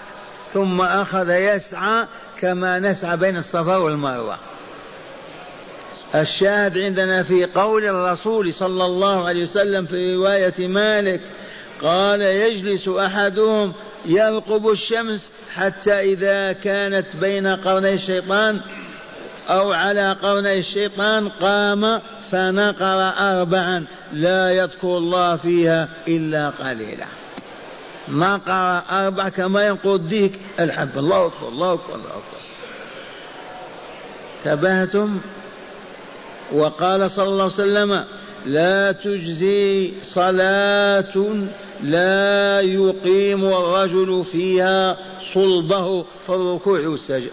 ثم 0.53 0.81
أخذ 0.81 1.31
يسعى 1.31 2.07
كما 2.41 2.79
نسعى 2.79 3.17
بين 3.17 3.37
الصفا 3.37 3.77
والمروة. 3.77 4.37
الشاهد 6.21 6.79
عندنا 6.79 7.23
في 7.23 7.45
قول 7.45 7.85
الرسول 7.85 8.55
صلى 8.55 8.85
الله 8.85 9.29
عليه 9.29 9.43
وسلم 9.43 9.87
في 9.87 10.15
رواية 10.15 10.69
مالك 10.69 11.21
قال 11.83 12.21
يجلس 12.21 12.89
أحدهم 12.89 13.73
يرقب 14.07 14.69
الشمس 14.69 15.33
حتى 15.55 16.01
إذا 16.01 16.53
كانت 16.53 17.07
بين 17.21 17.47
قرني 17.47 17.95
الشيطان 17.95 18.61
أو 19.49 19.73
على 19.73 20.13
قرني 20.13 20.59
الشيطان 20.59 21.29
قام 21.29 22.01
فنقر 22.31 23.13
أربعا 23.19 23.85
لا 24.13 24.51
يذكر 24.51 24.99
الله 24.99 25.37
فيها 25.37 25.89
إلا 26.09 26.51
قليلا. 26.51 27.07
نقر 28.09 28.83
أربع 28.91 29.29
كما 29.29 29.67
ينقض 29.67 29.91
الديك 29.91 30.41
الحب 30.61 30.99
الله 30.99 31.27
أكبر 31.27 31.49
الله 31.49 31.73
أكبر 31.73 31.95
الله 31.95 32.09
أكبر. 32.09 32.41
تبهتم؟ 34.45 35.21
وقال 36.53 37.11
صلى 37.11 37.29
الله 37.29 37.43
عليه 37.43 37.53
وسلم 37.53 38.05
لا 38.47 38.93
تجزي 38.93 39.93
صلاة 40.03 41.47
لا 41.83 42.61
يقيم 42.61 43.45
الرجل 43.45 44.25
فيها 44.25 44.97
صلبه 45.35 46.03
في 46.03 46.31
الركوع 46.31 46.81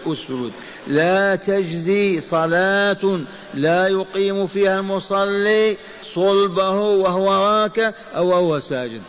والسجود. 0.06 0.52
لا 0.86 1.36
تجزي 1.36 2.20
صلاة 2.20 3.20
لا 3.54 3.88
يقيم 3.88 4.46
فيها 4.46 4.78
المصلي 4.78 5.76
صلبه 6.02 6.80
وهو 6.80 7.32
راكع 7.32 7.92
أو 8.16 8.28
وهو 8.28 8.60
ساجد. 8.60 9.02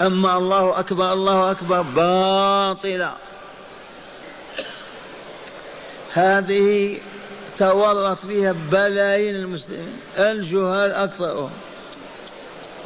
أما 0.00 0.38
الله 0.38 0.80
أكبر 0.80 1.12
الله 1.12 1.50
أكبر 1.50 1.82
باطلة 1.82 3.14
هذه 6.12 6.98
تورط 7.58 8.18
فيها 8.18 8.54
بلايين 8.72 9.34
المسلمين. 9.34 9.96
الجهال 10.18 10.92
أكثرهم. 10.92 11.50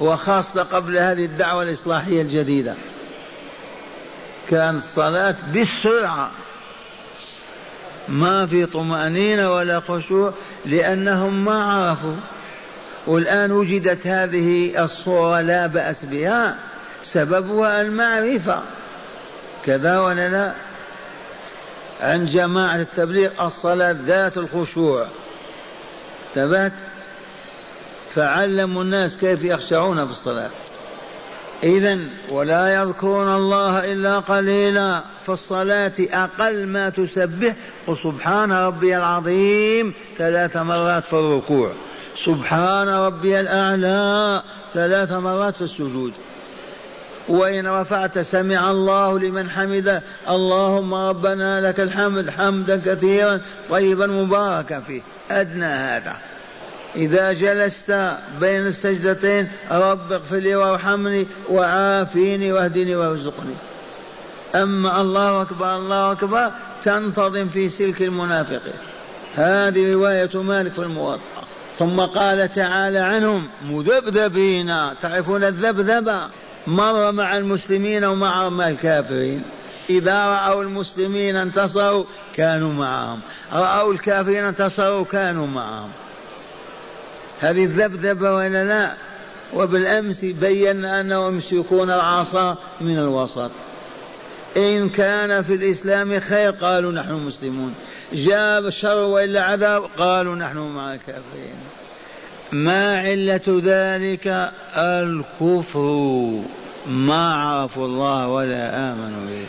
وخاصة 0.00 0.62
قبل 0.62 0.98
هذه 0.98 1.24
الدعوة 1.24 1.62
الإصلاحية 1.62 2.22
الجديدة. 2.22 2.74
كان 4.48 4.76
الصلاة 4.76 5.34
بالسرعة. 5.52 6.30
ما 8.08 8.46
في 8.46 8.66
طمأنينة 8.66 9.54
ولا 9.54 9.80
خشوع 9.80 10.32
لأنهم 10.66 11.44
ما 11.44 11.62
عرفوا. 11.64 12.16
والآن 13.06 13.52
وجدت 13.52 14.06
هذه 14.06 14.84
الصورة 14.84 15.40
لا 15.40 15.66
بأس 15.66 16.04
بها. 16.04 16.56
سببها 17.02 17.80
المعرفة. 17.80 18.62
كذا 19.64 19.98
ولا 19.98 20.28
لا؟ 20.28 20.65
عن 22.00 22.26
جماعة 22.26 22.76
التبليغ 22.76 23.46
الصلاة 23.46 23.92
ذات 23.92 24.38
الخشوع. 24.38 25.08
ثبت 26.34 26.72
فعلموا 28.14 28.82
الناس 28.82 29.18
كيف 29.18 29.44
يخشعون 29.44 30.06
في 30.06 30.10
الصلاة. 30.10 30.50
إذا 31.62 31.98
ولا 32.30 32.74
يذكرون 32.74 33.36
الله 33.36 33.92
إلا 33.92 34.18
قليلا 34.18 35.02
في 35.20 35.28
الصلاة 35.28 35.92
أقل 36.00 36.66
ما 36.66 36.88
تسبح. 36.90 37.56
وسبحان 37.86 38.52
ربي 38.52 38.96
العظيم 38.96 39.94
ثلاث 40.18 40.56
مرات 40.56 41.04
في 41.04 41.12
الركوع. 41.12 41.72
سبحان 42.24 42.88
ربي 42.88 43.40
الأعلى 43.40 44.42
ثلاث 44.74 45.12
مرات 45.12 45.54
في 45.54 45.62
السجود. 45.62 46.12
وإن 47.28 47.66
رفعت 47.66 48.18
سمع 48.18 48.70
الله 48.70 49.18
لمن 49.18 49.50
حمده. 49.50 50.02
اللهم 50.28 50.94
ربنا 50.94 51.68
لك 51.68 51.80
الحمد 51.80 52.30
حمدا 52.30 52.82
كثيرا 52.86 53.40
طيبا 53.70 54.06
مباركا 54.06 54.80
فيه. 54.80 55.02
أدنى 55.30 55.64
هذا. 55.64 56.16
إذا 56.96 57.32
جلست 57.32 58.10
بين 58.40 58.66
السجدتين 58.66 59.48
رب 59.70 60.12
اغفر 60.12 60.36
لي 60.36 60.54
وارحمني 60.56 61.26
وعافيني 61.50 62.52
واهدني 62.52 62.96
وارزقني. 62.96 63.54
أما 64.54 65.00
الله 65.00 65.42
أكبر 65.42 65.76
الله 65.76 66.12
أكبر 66.12 66.50
تنتظم 66.82 67.48
في 67.48 67.68
سلك 67.68 68.02
المنافقين. 68.02 68.80
هذه 69.34 69.92
رواية 69.92 70.42
مالك 70.42 70.72
في 70.72 70.78
الموطأ. 70.78 71.20
ثم 71.78 72.00
قال 72.00 72.48
تعالى 72.48 72.98
عنهم 72.98 73.48
مذبذبين. 73.62 74.72
تعرفون 75.02 75.44
الذبذبة؟ 75.44 76.28
مر 76.66 77.12
مع 77.12 77.36
المسلمين 77.36 78.04
ومع 78.04 78.48
الكافرين. 78.68 79.42
إذا 79.90 80.26
رأوا 80.26 80.62
المسلمين 80.62 81.36
انتصروا 81.36 82.04
كانوا 82.34 82.72
معهم. 82.72 83.20
رأوا 83.52 83.92
الكافرين 83.92 84.44
انتصروا 84.44 85.04
كانوا 85.04 85.46
معهم. 85.46 85.90
هذه 87.40 87.64
الذبذبة 87.64 88.34
ولا 88.34 88.64
لا؟ 88.64 88.94
وبالأمس 89.54 90.24
بينا 90.24 91.00
أنهم 91.00 91.34
يمسكون 91.34 91.90
العصا 91.90 92.56
من 92.80 92.98
الوسط. 92.98 93.50
إن 94.56 94.88
كان 94.88 95.42
في 95.42 95.54
الإسلام 95.54 96.20
خير 96.20 96.50
قالوا 96.50 96.92
نحن 96.92 97.12
مسلمون. 97.12 97.74
جاء 98.12 98.58
الشر 98.58 98.98
وإلا 98.98 99.44
عذاب 99.44 99.90
قالوا 99.98 100.36
نحن 100.36 100.58
مع 100.58 100.94
الكافرين. 100.94 101.56
ما 102.52 102.98
علة 102.98 103.60
ذلك 103.64 104.52
الكفر؟ 104.76 106.40
ما 106.86 107.34
عرفوا 107.34 107.86
الله 107.86 108.28
ولا 108.28 108.92
آمنوا 108.92 109.26
به. 109.30 109.46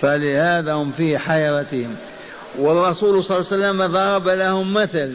فلهذا 0.00 0.72
هم 0.72 0.90
في 0.90 1.18
حيرتهم. 1.18 1.96
والرسول 2.58 3.24
صلى 3.24 3.36
الله 3.38 3.52
عليه 3.52 3.56
وسلم 3.56 3.92
ضرب 3.92 4.28
لهم 4.28 4.72
مثل. 4.74 5.14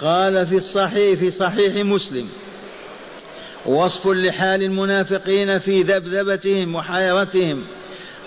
قال 0.00 0.46
في 0.46 0.56
الصحيح 0.56 1.18
في 1.18 1.30
صحيح 1.30 1.84
مسلم. 1.84 2.28
وصف 3.66 4.06
لحال 4.06 4.62
المنافقين 4.62 5.58
في 5.58 5.82
ذبذبتهم 5.82 6.74
وحيرتهم. 6.74 7.64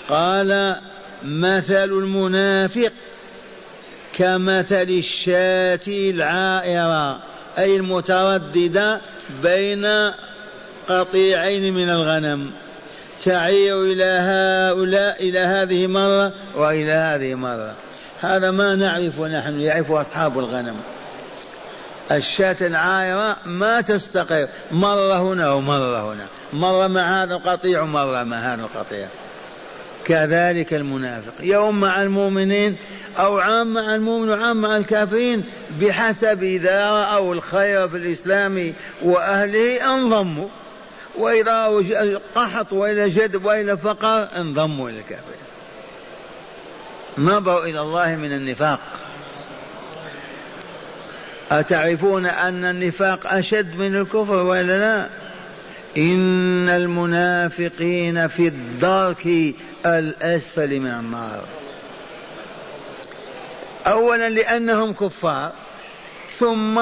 قال 0.10 0.76
مثل 1.24 1.84
المنافق 1.84 2.92
كمثل 4.20 4.90
الشاة 4.90 5.80
العائرة 5.88 7.20
أي 7.58 7.76
المترددة 7.76 9.02
بين 9.44 9.88
قطيعين 10.90 11.74
من 11.74 11.90
الغنم. 11.90 12.52
تعير 13.26 13.84
إلى 13.84 14.04
هؤلاء 14.04 15.30
إلى 15.30 15.40
هذه 15.40 15.88
مرة 15.88 16.34
وإلى 16.56 16.92
هذه 16.92 17.36
مرة. 17.36 17.76
هذا 18.20 18.52
ما 18.52 18.76
نعرف 18.76 19.20
نحن 19.20 19.60
يعرف 19.60 19.92
أصحاب 19.92 20.40
الغنم. 20.40 20.76
الشاة 22.12 22.58
العايرة 22.62 23.38
ما 23.46 23.82
تستقر 23.82 24.48
مرة 24.72 25.34
هنا 25.34 25.52
ومرة 25.52 26.14
هنا. 26.14 26.26
مرة 26.54 26.88
مع 26.88 27.24
هذا 27.24 27.34
القطيع 27.34 27.82
ومرة 27.82 28.24
مع 28.24 28.54
هذا 28.54 28.62
القطيع. 28.62 29.08
كذلك 30.10 30.74
المنافق. 30.74 31.34
يوم 31.40 31.80
مع 31.80 32.02
المؤمنين 32.02 32.76
أو 33.20 33.40
عام 33.40 33.74
مع 33.74 33.96
المؤمن 33.96 34.30
وعام 34.30 34.62
مع 34.62 34.78
الكافرين 34.78 35.44
بحسب 35.82 36.44
إذا 36.44 36.88
رأوا 36.88 37.34
الخير 37.34 37.90
في 37.90 37.98
الإسلام 37.98 38.74
وأهله 39.02 39.94
انضموا. 39.94 40.48
وإذا 41.18 41.82
قحط 42.36 42.74
وإلى 42.74 43.10
جدب 43.10 43.46
وإلى 43.46 43.78
فقر 43.78 44.28
انضموا 44.36 44.90
إلى 44.90 45.00
الكافرين. 45.00 45.40
نظروا 47.18 47.66
إلى 47.66 47.82
الله 47.82 48.16
من 48.16 48.32
النفاق. 48.32 48.80
أتعرفون 51.52 52.26
أن 52.26 52.66
النفاق 52.66 53.34
أشد 53.34 53.76
من 53.76 53.96
الكفر 53.96 54.44
ولا 54.44 54.80
لا؟ 54.80 55.10
إن 55.98 56.70
المنافقين 56.70 58.28
في 58.28 58.48
الدرك 58.48 59.56
الأسفل 59.86 60.80
من 60.80 60.92
النار. 60.92 61.44
أولا 63.88 64.30
لأنهم 64.30 64.94
كفار 64.94 65.52
ثم 66.36 66.82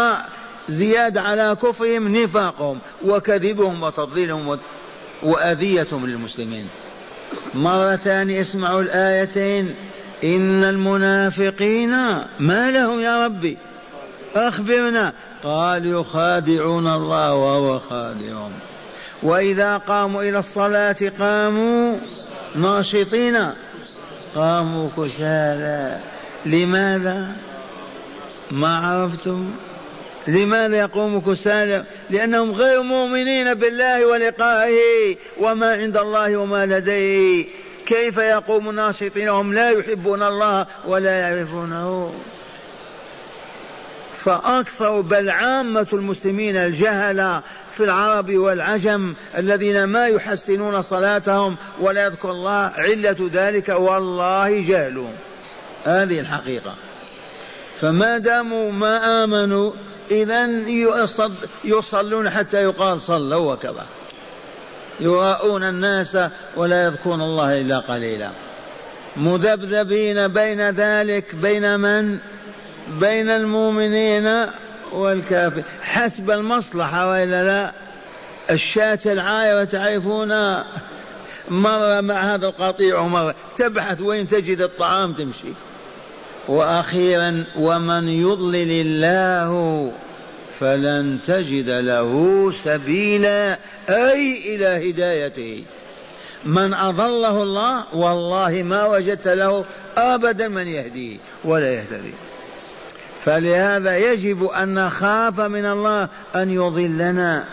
زيادة 0.70 1.22
على 1.22 1.58
كفرهم 1.64 2.16
نفاقهم 2.18 2.80
وكذبهم 3.06 3.84
وتضليلهم 3.84 4.60
وأذيتهم 5.24 6.08
للمسلمين. 6.08 6.68
مرة 7.54 7.96
ثانية 7.96 8.42
اسمعوا 8.42 8.82
الآيتين. 8.82 9.76
إن 10.24 10.64
المنافقين 10.64 11.92
ما 12.40 12.72
لهم 12.72 13.00
يا 13.00 13.26
ربي؟ 13.26 13.58
أخبرنا. 14.36 15.14
قال 15.44 15.86
يخادعون 15.86 16.88
الله 16.88 17.34
وهو 17.34 17.80
خادعهم. 17.80 18.52
وإذا 19.24 19.78
قاموا 19.78 20.24
إلى 20.24 20.40
الصلاة 20.40 20.96
قاموا 21.20 21.96
ناشطين. 22.56 23.38
قاموا 24.36 24.90
كسالى. 24.98 26.00
لماذا؟ 26.46 27.28
ما 28.52 28.78
عرفتم؟ 28.78 29.52
لماذا 30.28 30.78
يقوم 30.78 31.22
كسالى؟ 31.22 31.84
لأنهم 32.10 32.52
غير 32.52 32.82
مؤمنين 32.82 33.54
بالله 33.54 34.06
ولقائه. 34.06 35.16
وما 35.40 35.74
عند 35.74 35.98
الله 35.98 36.38
وما 36.38 36.66
لديه. 36.66 37.46
كيف 37.86 38.18
يقوم 38.18 38.72
ناشطين 38.72 39.30
وهم 39.30 39.54
لا 39.54 39.70
يحبون 39.70 40.24
الله 40.24 40.66
ولا 40.88 41.20
يعرفونه. 41.20 42.14
فأكثر 44.28 45.02
بل 45.02 45.30
عامة 45.30 45.88
المسلمين 45.94 46.56
الجهلة 46.56 47.42
في 47.72 47.84
العرب 47.84 48.32
والعجم 48.32 49.14
الذين 49.38 49.84
ما 49.84 50.08
يحسنون 50.08 50.82
صلاتهم 50.82 51.56
ولا 51.80 52.06
يذكر 52.06 52.32
الله 52.32 52.72
علة 52.76 53.30
ذلك 53.34 53.70
والله 53.70 54.62
جهلهم 54.62 55.14
هذه 55.84 56.20
الحقيقة. 56.20 56.76
فما 57.82 58.18
داموا 58.18 58.72
ما 58.72 59.24
آمنوا 59.24 59.72
إذا 60.12 60.46
يصلون 61.64 62.30
حتى 62.30 62.64
يقال 62.64 63.02
صلوا 63.02 63.54
وكذا. 63.54 63.86
يراءون 65.00 65.64
الناس 65.64 66.18
ولا 66.56 66.86
يذكرون 66.86 67.22
الله 67.22 67.58
إلا 67.58 67.80
قليلا. 67.80 68.32
مذبذبين 69.18 70.28
بين 70.28 70.70
ذلك 70.70 71.36
بين 71.36 71.80
من؟ 71.80 72.20
بين 73.00 73.30
المؤمنين 73.30 74.46
والكافر. 74.92 75.64
حسب 75.82 76.32
المصلحة 76.32 77.08
وإلا 77.08 77.44
لا؟ 77.44 77.72
الشاة 78.52 79.00
العايرة 79.06 79.64
تعرفون 79.64 80.30
مرة 81.50 82.02
مع 82.02 82.16
هذا 82.16 82.48
القطيع 82.48 83.00
ومرة 83.00 83.36
تبحث 83.56 84.02
وين 84.02 84.28
تجد 84.28 84.62
الطعام 84.62 85.14
تمشي. 85.14 85.54
وأخيرا 86.48 87.46
ومن 87.56 88.10
يضلل 88.10 88.72
الله 88.72 89.92
فلن 90.60 91.20
تجد 91.28 91.70
له 91.70 92.52
سبيلا 92.64 93.60
أي 93.90 94.56
إلى 94.56 94.90
هدايته. 94.92 95.64
من 96.46 96.74
أضله 96.74 97.44
الله 97.44 97.96
والله 97.96 98.64
ما 98.64 98.86
وجدت 98.86 99.28
له 99.28 99.66
أبدا 99.98 100.48
من 100.48 100.68
يهديه 100.68 101.18
ولا 101.46 101.74
يهتدي. 101.74 102.14
فلهذا 103.28 103.98
يجب 103.98 104.44
أن 104.44 104.74
نخاف 104.74 105.40
من 105.40 105.66
الله 105.66 106.10
أن 106.36 106.50
يضلنا. 106.50 107.44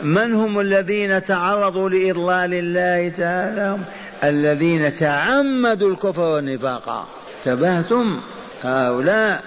من 0.00 0.34
هم 0.34 0.60
الذين 0.60 1.22
تعرضوا 1.22 1.88
لإضلال 1.88 2.54
الله 2.54 3.08
تعالى؟ 3.08 3.78
الذين 4.24 4.94
تعمدوا 4.94 5.90
الكفر 5.90 6.20
والنفاق. 6.20 7.08
انتبهتم؟ 7.38 8.20
هؤلاء 8.62 9.42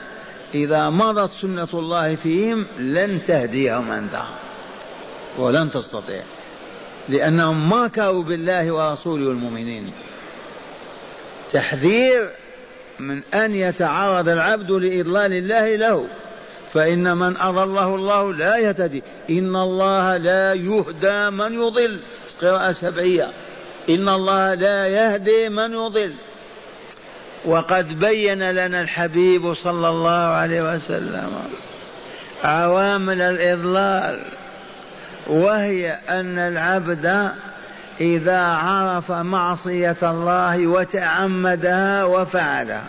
إذا 0.55 0.89
مضت 0.89 1.29
سنة 1.29 1.67
الله 1.73 2.15
فيهم 2.15 2.65
لن 2.79 3.23
تهديهم 3.23 3.91
أنت 3.91 4.21
ولن 5.37 5.71
تستطيع 5.71 6.23
لأنهم 7.09 7.73
مكروا 7.73 8.23
بالله 8.23 8.71
ورسوله 8.71 9.27
والمؤمنين 9.27 9.91
تحذير 11.53 12.29
من 12.99 13.21
أن 13.33 13.55
يتعرض 13.55 14.29
العبد 14.29 14.71
لإضلال 14.71 15.33
الله 15.33 15.75
له. 15.75 16.07
فإن 16.73 17.17
من 17.17 17.37
أضله 17.37 17.95
الله 17.95 18.33
لا 18.33 18.57
يهتدي. 18.57 19.03
إن 19.29 19.55
الله 19.55 20.17
لا 20.17 20.53
يهدى 20.53 21.29
من 21.29 21.53
يضل. 21.53 21.99
قراءة 22.41 22.71
سبعية. 22.71 23.33
إن 23.89 24.09
الله 24.09 24.53
لا 24.53 24.87
يهدي 24.87 25.49
من 25.49 25.71
يضل. 25.71 26.13
وقد 27.45 27.99
بين 27.99 28.51
لنا 28.51 28.81
الحبيب 28.81 29.53
صلى 29.53 29.89
الله 29.89 30.11
عليه 30.11 30.75
وسلم 30.75 31.31
عوامل 32.43 33.21
الإضلال 33.21 34.19
وهي 35.27 35.99
أن 36.09 36.39
العبد 36.39 37.31
إذا 38.01 38.41
عرف 38.41 39.11
معصية 39.11 39.97
الله 40.03 40.67
وتعمدها 40.67 42.03
وفعلها 42.03 42.83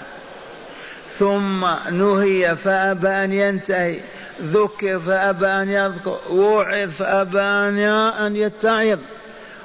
ثم 1.18 1.66
نهي 1.90 2.56
فأبى 2.56 3.08
أن 3.08 3.32
ينتهي. 3.32 4.00
ذكر 4.42 4.98
فأبى 4.98 5.46
أن 5.46 5.68
يذكر. 5.68 6.18
وعظ 6.30 6.90
فأبى 6.90 7.40
أن 8.26 8.36
يتعظ. 8.36 8.98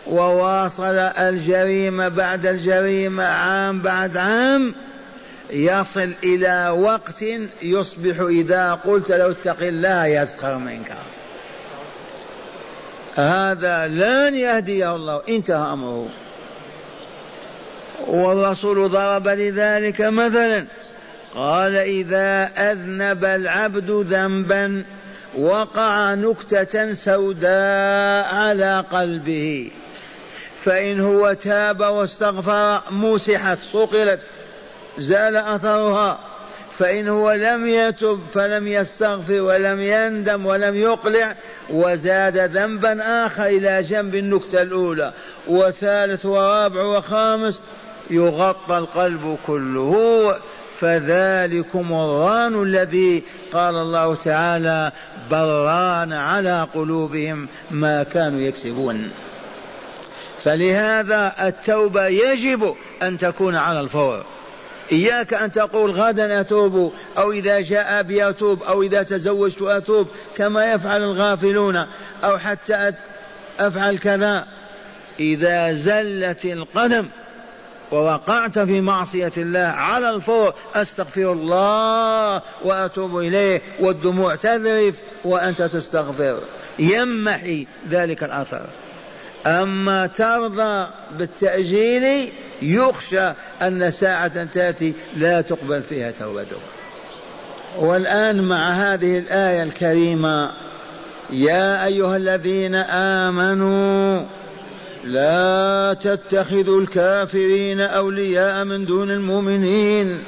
وواصل 0.07 0.95
الجريمة 0.95 2.07
بعد 2.07 2.45
الجريمة 2.45 3.23
عام 3.23 3.81
بعد 3.81 4.17
عام. 4.17 4.75
يصل 5.49 6.13
إلى 6.23 6.69
وقت 6.69 7.25
يصبح 7.61 8.19
إذا 8.19 8.73
قلت 8.73 9.11
له 9.11 9.31
اتق 9.31 9.61
الله 9.61 10.05
يسخر 10.05 10.57
منك. 10.57 10.91
هذا 13.15 13.87
لن 13.87 14.35
يهديه 14.35 14.95
الله. 14.95 15.21
انتهى 15.29 15.73
أمره. 15.73 16.07
والرسول 18.07 18.89
ضرب 18.89 19.27
لذلك 19.27 20.01
مثلا. 20.01 20.65
قال 21.35 21.77
إذا 21.77 22.51
أذنب 22.57 23.25
العبد 23.25 23.91
ذنبا 23.91 24.83
وقع 25.37 26.13
نكتة 26.13 26.93
سوداء 26.93 28.35
على 28.35 28.85
قلبه 28.91 29.71
فإن 30.63 30.99
هو 30.99 31.33
تاب 31.33 31.79
واستغفر 31.79 32.81
مسحت 32.91 33.57
صقلت 33.57 34.19
زال 34.97 35.35
أثرها. 35.35 36.30
فإن 36.81 37.07
هو 37.07 37.31
لم 37.31 37.67
يتب 37.67 38.19
فلم 38.33 38.67
يستغفر 38.67 39.41
ولم 39.41 39.81
يندم 39.81 40.45
ولم 40.45 40.75
يقلع 40.75 41.35
وزاد 41.69 42.37
ذنبا 42.37 43.25
آخر 43.25 43.45
إلى 43.45 43.83
جنب 43.83 44.15
النكتة 44.15 44.61
الأولى. 44.61 45.13
وثالث 45.47 46.25
ورابع 46.25 46.83
وخامس 46.83 47.63
يغطى 48.09 48.77
القلب 48.77 49.37
كله. 49.47 50.35
فذلكم 50.75 51.93
الران 51.93 52.63
الذي 52.63 53.23
قال 53.53 53.75
الله 53.75 54.15
تعالى 54.15 54.91
بران 55.31 56.13
على 56.13 56.67
قلوبهم 56.73 57.47
ما 57.71 58.03
كانوا 58.03 58.39
يكسبون. 58.39 59.11
فلهذا 60.43 61.33
التوبة 61.41 62.05
يجب 62.05 62.75
أن 63.01 63.17
تكون 63.17 63.55
على 63.55 63.79
الفور. 63.79 64.23
إياك 64.91 65.33
أن 65.33 65.51
تقول 65.51 65.91
غدا 65.91 66.41
أتوب 66.41 66.93
أو 67.17 67.31
إذا 67.31 67.61
جاء 67.61 67.99
أبي 67.99 68.29
أتوب 68.29 68.63
أو 68.63 68.83
إذا 68.83 69.03
تزوجت 69.03 69.61
أتوب 69.61 70.07
كما 70.35 70.73
يفعل 70.73 71.01
الغافلون 71.01 71.85
أو 72.23 72.37
حتى 72.37 72.93
أفعل 73.59 73.97
كذا. 73.97 74.47
إذا 75.19 75.73
زلت 75.73 76.45
القدم 76.45 77.07
ووقعت 77.91 78.59
في 78.59 78.81
معصية 78.81 79.31
الله 79.37 79.59
على 79.59 80.09
الفور 80.09 80.53
أستغفر 80.75 81.31
الله 81.33 82.41
وأتوب 82.63 83.17
إليه 83.17 83.61
والدموع 83.79 84.35
تذرف 84.35 85.03
وأنت 85.25 85.61
تستغفر. 85.61 86.39
يمحي 86.79 87.67
ذلك 87.89 88.23
الأثر. 88.23 88.65
أما 89.45 90.07
ترضى 90.07 90.87
بالتأجيل 91.11 92.31
يخشى 92.61 93.33
أن 93.61 93.91
ساعة 93.91 94.43
تأتي 94.43 94.93
لا 95.15 95.41
تقبل 95.41 95.81
فيها 95.81 96.11
توبتك. 96.11 96.57
والآن 97.77 98.41
مع 98.43 98.69
هذه 98.69 99.17
الآية 99.17 99.63
الكريمة 99.63 100.51
يا 101.29 101.85
أيها 101.85 102.17
الذين 102.17 102.75
آمنوا 103.25 104.25
لا 105.03 105.93
تتخذوا 105.93 106.81
الكافرين 106.81 107.81
أولياء 107.81 108.63
من 108.63 108.85
دون 108.85 109.11
المؤمنين. 109.11 110.23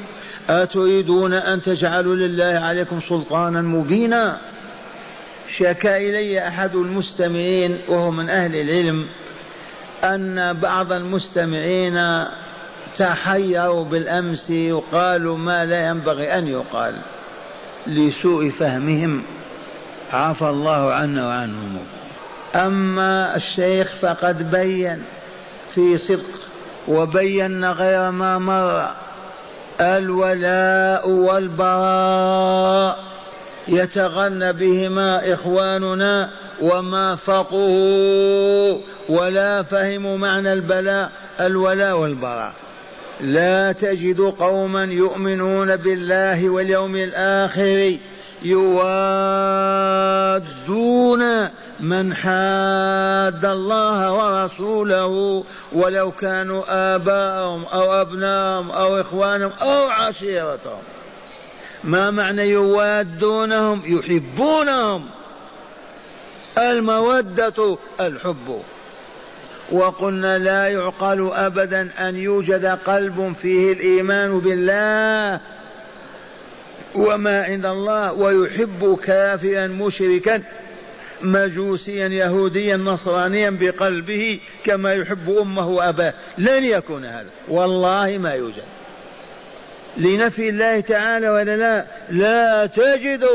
أتريدون 0.50 1.34
أن 1.34 1.62
تجعلوا 1.62 2.15
لله 2.15 2.60
عليكم 2.63 3.00
سلطانا 3.10 3.62
مبينا؟ 3.62 4.38
شكا 5.58 5.98
إلي 5.98 6.48
أحد 6.48 6.76
المستمعين 6.76 7.78
وهو 7.88 8.12
من 8.12 8.30
أهل 8.30 8.56
العلم. 8.56 9.08
أن 10.04 10.54
بعض 10.54 10.92
المستمعين 10.92 12.26
تحيروا 12.98 13.86
بالأمس 13.86 14.52
وقالوا 14.52 15.38
ما 15.38 15.66
لا 15.66 15.89
ينبغي 15.89 16.38
أن 16.38 16.48
يقال 16.48 16.96
لسوء 17.88 18.50
فهمهم. 18.50 19.24
عفى 20.13 20.50
الله 20.50 20.94
عنا 20.94 21.28
وعنهم. 21.28 21.78
أما 22.56 23.36
الشيخ 23.36 23.88
فقد 24.02 24.52
بين 24.52 25.04
في 25.76 25.98
صدق 25.98 26.39
وبين 26.88 27.66
غير 27.66 28.12
ما 28.12 28.38
مر 28.38 28.89
الولاء 29.82 31.10
والبراء. 31.10 32.98
يتغنى 33.68 34.54
بهما 34.54 35.34
إخواننا 35.34 36.30
وما 36.63 37.15
فقهوا 37.15 38.78
ولا 39.10 39.63
فهموا 39.63 40.17
معنى 40.17 40.54
البلاء 40.54 41.12
الولاء 41.39 41.97
والبراء. 41.97 42.54
لا 43.21 43.71
تجد 43.71 44.21
قوما 44.21 44.84
يؤمنون 44.84 45.76
بالله 45.76 46.49
واليوم 46.49 46.95
الآخر 46.95 47.97
يوادون 48.43 48.84
من 51.80 52.13
حاد 52.15 53.45
الله 53.45 54.12
ورسوله 54.12 55.43
ولو 55.73 56.12
كانوا 56.12 56.63
آباءهم 56.95 57.63
أو 57.73 58.02
أبناءهم 58.02 58.71
أو 58.71 59.02
إخوانهم 59.02 59.52
أو 59.62 59.88
عشيرتهم. 59.89 60.82
ما 61.84 62.12
معنى 62.12 62.49
يوادونهم؟ 62.49 63.82
يحبونهم. 63.86 65.06
المودة 66.58 67.78
الحب. 68.00 68.62
وقلنا 69.72 70.38
لا 70.38 70.68
يعقل 70.68 71.32
أبدا 71.34 71.89
أن 72.00 72.16
يوجد 72.16 72.66
قلب 72.66 73.34
فيه 73.42 73.74
الإيمان 73.74 74.39
بالله 74.39 75.39
وما 76.96 77.44
عند 77.44 77.66
الله 77.66 78.13
ويحب 78.13 79.00
كافرا 79.04 79.68
مشركا 79.68 80.44
مجوسيا 81.22 82.08
يهوديا 82.08 82.78
نصرانيا 82.78 83.50
بقلبه 83.50 84.39
كما 84.66 84.94
يحب 84.94 85.30
أمه 85.30 85.70
وأباه. 85.70 86.13
لن 86.38 86.63
يكون 86.63 87.06
هذا. 87.06 87.30
والله 87.48 88.18
ما 88.18 88.34
يوجد. 88.34 88.63
لنفي 89.98 90.50
الله 90.50 90.80
تعالى 90.80 91.30
ولا 91.30 91.58
لا 91.58 91.86
لا 92.10 92.66
تجد 92.66 93.26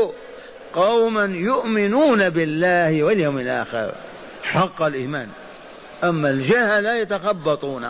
قوما 0.73 1.25
يؤمنون 1.25 2.29
بالله 2.29 3.03
واليوم 3.03 3.39
الآخر. 3.39 3.91
حق 4.43 4.81
الإيمان. 4.81 5.27
أما 6.03 6.29
الجهل 6.29 6.85
يتخبطون. 6.85 7.87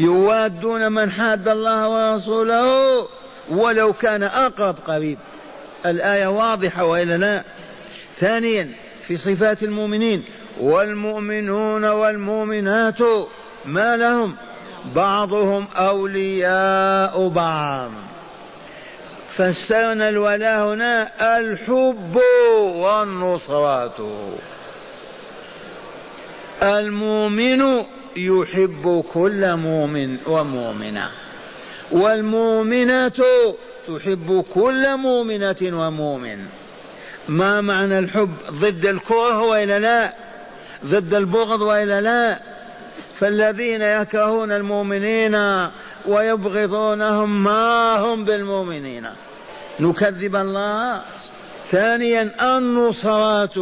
يوادون 0.00 0.92
من 0.92 1.10
حاد 1.10 1.48
الله 1.48 1.88
ورسوله 1.88 3.08
ولو 3.48 3.92
كان 3.92 4.22
أقرب 4.22 4.76
قريب. 4.86 5.18
الآية 5.86 6.26
واضحة 6.26 6.84
وإلا 6.84 7.16
لا؟ 7.16 7.44
ثانيا 8.20 8.72
في 9.02 9.16
صفات 9.16 9.62
المؤمنين 9.62 10.24
والمؤمنون 10.60 11.84
والمؤمنات 11.84 12.98
ما 13.64 13.96
لهم؟ 13.96 14.36
بعضهم 14.94 15.66
أولياء 15.76 17.28
بعض. 17.28 17.90
فسرنا 19.36 20.08
الولاء 20.08 20.66
هنا 20.66 21.10
الحب 21.38 22.20
والنصرة 22.76 24.10
المؤمن 26.62 27.84
يحب 28.16 29.04
كل 29.12 29.56
مؤمن 29.56 30.16
ومؤمنة. 30.26 31.08
والمؤمنة 31.92 33.12
تحب 33.88 34.44
كل 34.54 34.96
مؤمنة 34.96 35.56
ومؤمن. 35.62 36.38
ما 37.28 37.60
معنى 37.60 37.98
الحب؟ 37.98 38.34
ضد 38.50 38.86
الكره 38.86 39.42
وإلا 39.42 39.78
لا؟ 39.78 40.14
ضد 40.84 41.14
البغض 41.14 41.62
وإلا 41.62 42.00
لا؟ 42.00 42.40
فالذين 43.14 43.82
يكرهون 43.82 44.52
المؤمنين 44.52 45.36
ويبغضونهم 46.06 47.44
ما 47.44 47.96
هم 47.98 48.24
بالمؤمنين. 48.24 49.06
نكذب 49.80 50.36
الله. 50.36 51.02
ثانيا 51.70 52.56
النصرات 52.56 53.56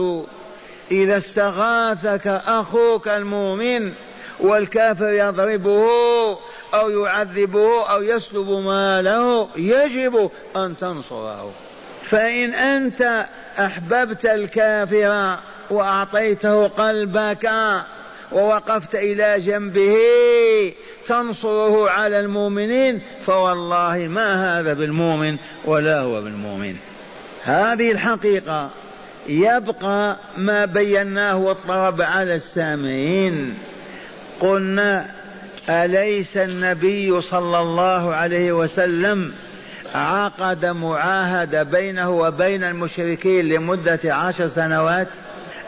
إذا 0.91 1.17
استغاثك 1.17 2.27
أخوك 2.27 3.09
المؤمن 3.09 3.93
والكافر 4.41 5.09
يضربه 5.09 5.89
أو 6.75 6.91
يعذبه 6.91 7.87
أو 7.91 8.03
يسلب 8.03 8.49
ماله 8.49 9.49
يجب 9.57 10.31
أن 10.57 10.77
تنصره. 10.77 11.51
فإن 12.03 12.55
أنت 12.55 13.27
أحببت 13.59 14.27
الكافر 14.27 15.39
وأعطيته 15.71 16.69
قلبك 16.69 17.51
ووقفت 18.33 18.95
إلى 18.95 19.39
جنبه 19.39 19.97
تنصره 21.07 21.91
على 21.91 22.21
المؤمنين 22.21 23.01
فوالله 23.27 24.09
ما 24.09 24.61
هذا 24.61 24.73
بالمؤمن 24.73 25.37
ولا 25.65 26.01
هو 26.01 26.23
بالمؤمن. 26.23 26.77
هذه 27.43 27.93
الحقيقة. 27.93 28.71
يبقى 29.29 30.17
ما 30.37 30.65
بيناه 30.65 31.37
والطرب 31.37 32.03
على 32.03 32.35
السامعين. 32.35 33.55
قلنا 34.41 35.15
أليس 35.69 36.37
النبي 36.37 37.21
صلى 37.21 37.61
الله 37.61 38.15
عليه 38.15 38.53
وسلم 38.53 39.33
عقد 39.95 40.67
معاهدة 40.67 41.63
بينه 41.63 42.11
وبين 42.11 42.65
المشركين 42.65 43.49
لمدة 43.49 44.01
عشر 44.05 44.49
سنوات؟ 44.49 45.09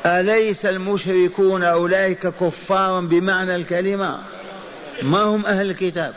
أليس 0.07 0.67
المشركون 0.67 1.63
أولئك 1.63 2.27
كفار 2.27 3.01
بمعنى 3.01 3.55
الكلمة؟ 3.55 4.19
ما 5.03 5.23
هم 5.23 5.47
أهل 5.47 5.71
الكتاب؟ 5.71 6.15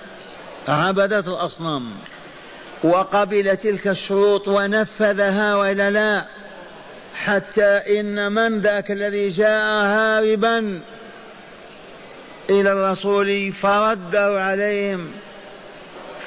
عبدة 0.67 1.19
الأصنام. 1.19 1.91
وقبل 2.84 3.58
تلك 3.58 3.88
الشروط 3.88 4.47
ونفذها 4.47 5.56
وإلا 5.56 5.91
لا؟ 5.91 6.25
حتى 7.15 7.99
إن 7.99 8.32
من 8.32 8.60
ذاك 8.60 8.91
الذي 8.91 9.30
جاء 9.30 9.65
هاربا 9.65 10.80
إلى 12.49 12.71
الرسول 12.71 13.54
فرده 13.54 14.43
عليهم. 14.43 15.12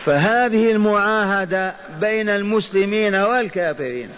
فهذه 0.04 0.70
المعاهدة 0.70 1.74
بين 2.00 2.28
المسلمين 2.28 3.14
والكافرين. 3.14 4.10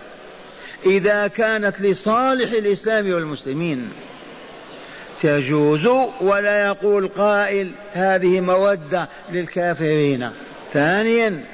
إذا 0.87 1.27
كانت 1.27 1.81
لصالح 1.81 2.53
الإسلام 2.53 3.12
والمسلمين. 3.12 3.92
تجوز 5.23 5.87
ولا 6.20 6.66
يقول 6.66 7.09
قائل 7.09 7.73
هذه 7.92 8.40
مودة 8.40 9.09
للكافرين. 9.31 10.31
ثانيا 10.73 11.44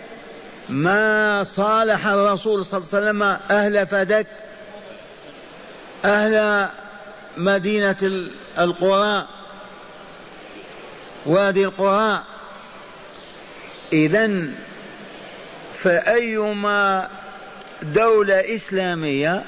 ما 0.69 1.43
صالح 1.43 2.07
الرسول 2.07 2.65
صلى 2.65 2.79
الله 2.79 2.89
عليه 2.95 3.07
وسلم 3.07 3.23
أهل 3.59 3.87
فدك 3.87 4.27
أهل 6.05 6.69
مدينة 7.37 8.29
القرى 8.59 9.27
وادي 11.27 11.65
القرى. 11.65 12.25
إذا 13.93 14.51
فأيما 15.75 17.09
دولة 17.83 18.55
إسلامية 18.55 19.45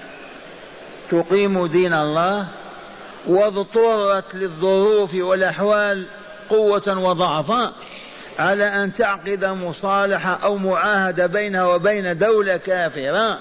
تقيم 1.11 1.67
دين 1.67 1.93
الله 1.93 2.49
واضطرت 3.27 4.35
للظروف 4.35 5.15
والأحوال 5.15 6.05
قوة 6.51 6.99
وضعفا 6.99 7.73
على 8.39 8.65
أن 8.65 8.95
تعقد 8.95 9.45
مصالحة 9.45 10.39
أو 10.43 10.57
معاهدة 10.57 11.27
بينها 11.27 11.65
وبين 11.65 12.19
دولة 12.19 12.57
كافرة 12.57 13.39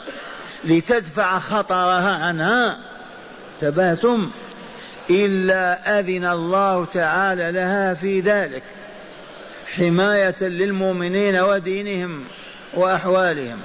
لتدفع 0.63 1.39
خطرها 1.39 2.15
عنها. 2.15 2.77
ثباتم 3.61 4.31
إلا 5.09 5.99
أذن 5.99 6.25
الله 6.25 6.85
تعالى 6.85 7.51
لها 7.51 7.93
في 7.93 8.19
ذلك. 8.19 8.63
حماية 9.75 10.35
للمؤمنين 10.41 11.39
ودينهم 11.39 12.23
وأحوالهم. 12.73 13.59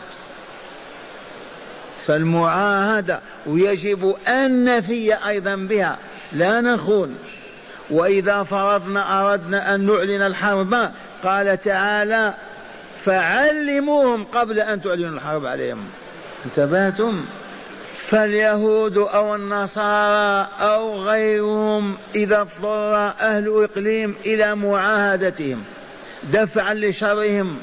فالمعاهدة 2.06 3.20
ويجب 3.46 4.14
أن 4.28 4.64
نفي 4.64 5.14
أيضا 5.28 5.56
بها. 5.56 5.98
لا 6.32 6.60
نخون. 6.60 7.16
وإذا 7.90 8.42
فرضنا 8.42 9.32
أردنا 9.32 9.74
أن 9.74 9.86
نعلن 9.86 10.22
الحرب 10.22 10.90
قال 11.24 11.60
تعالى 11.60 12.34
فعلموهم 12.98 14.24
قبل 14.24 14.60
أن 14.60 14.82
تعلنوا 14.82 15.16
الحرب 15.16 15.46
عليهم. 15.46 15.84
انتبهتم؟ 16.44 17.24
فاليهود 17.98 18.96
أو 18.96 19.34
النصارى 19.34 20.48
أو 20.60 21.02
غيرهم 21.02 21.96
إذا 22.14 22.40
اضطر 22.40 22.96
أهل 23.20 23.64
إقليم 23.64 24.14
إلى 24.26 24.54
معاهدتهم 24.54 25.64
دفعا 26.32 26.74
لشرهم 26.74 27.58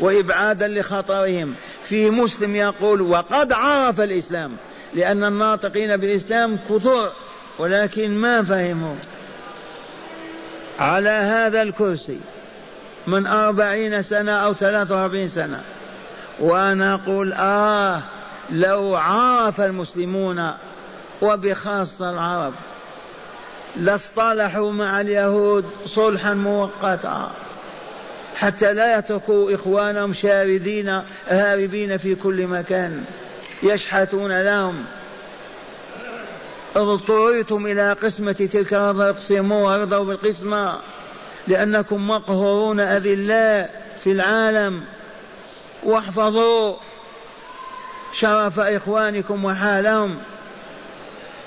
وإبعادا 0.00 0.68
لخطرهم 0.68 1.54
في 1.90 2.10
مسلم 2.10 2.56
يقول 2.56 3.00
وقد 3.00 3.52
عرف 3.52 4.00
الإسلام 4.00 4.56
لأن 4.94 5.24
الناطقين 5.24 5.96
بالإسلام 5.96 6.58
كثر 6.68 7.12
ولكن 7.58 8.10
ما 8.10 8.42
فهموا. 8.42 8.94
على 10.78 11.10
هذا 11.10 11.62
الكرسي 11.62 12.20
من 13.06 13.26
أربعين 13.26 14.02
سنة 14.02 14.32
أو 14.32 14.54
ثلاثة 14.54 14.96
وأربعين 14.96 15.28
سنة 15.28 15.62
وأنا 16.40 16.94
أقول 16.94 17.32
آه 17.32 18.02
لو 18.50 18.96
عرف 18.96 19.60
المسلمون 19.60 20.50
وبخاصة 21.22 22.10
العرب 22.10 22.54
لاصطلحوا 23.76 24.72
مع 24.72 25.00
اليهود 25.00 25.64
صلحا 25.84 26.34
مؤقتا. 26.34 27.30
حتى 28.40 28.72
لا 28.72 28.98
يتركوا 28.98 29.54
إخوانهم 29.54 30.12
شاردين 30.12 31.02
هاربين 31.28 31.96
في 31.96 32.14
كل 32.14 32.46
مكان 32.46 33.04
يشحتون 33.62 34.42
لهم. 34.42 34.84
اضطريتم 36.76 37.66
إلى 37.66 37.92
قسمة 37.92 38.32
تلك 38.32 38.74
الأرض 38.74 39.00
اقسموا 39.00 39.70
وارضوا 39.70 40.04
بالقسمة 40.04 40.80
لأنكم 41.48 42.08
مقهورون 42.08 42.80
أذلاء 42.80 43.82
في 44.04 44.12
العالم. 44.12 44.84
واحفظوا 45.82 46.76
شرف 48.12 48.60
إخوانكم 48.60 49.44
وحالهم. 49.44 50.18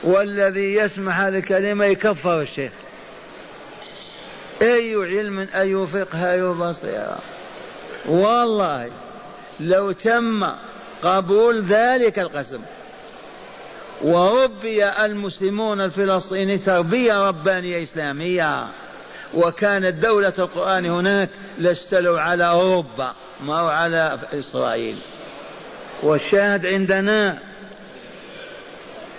والذي 0.03 0.73
يسمع 0.73 1.12
هذه 1.12 1.38
الكلمة 1.38 1.86
يكفر 1.86 2.41
الشيخ. 2.41 2.71
أي 4.63 4.95
علم 4.95 5.47
أي 5.56 5.88
فقه 5.88 6.34
أي 6.34 6.41
بصيرة 6.41 7.17
والله 8.06 8.91
لو 9.60 9.91
تم 9.91 10.47
قبول 11.04 11.63
ذلك 11.63 12.19
القسم 12.19 12.60
وربي 14.02 14.86
المسلمون 14.89 15.82
الفلسطيني 15.82 16.58
تربية 16.58 17.28
ربانية 17.28 17.84
إسلامية 17.84 18.67
وكانت 19.34 20.04
دولة 20.04 20.34
القرآن 20.39 20.86
هناك 20.86 21.30
لاستلوا 21.58 22.19
على 22.19 22.47
أوروبا 22.49 23.13
ما 23.41 23.56
على 23.56 24.19
إسرائيل. 24.34 24.97
والشاهد 26.04 26.65
عندنا 26.65 27.39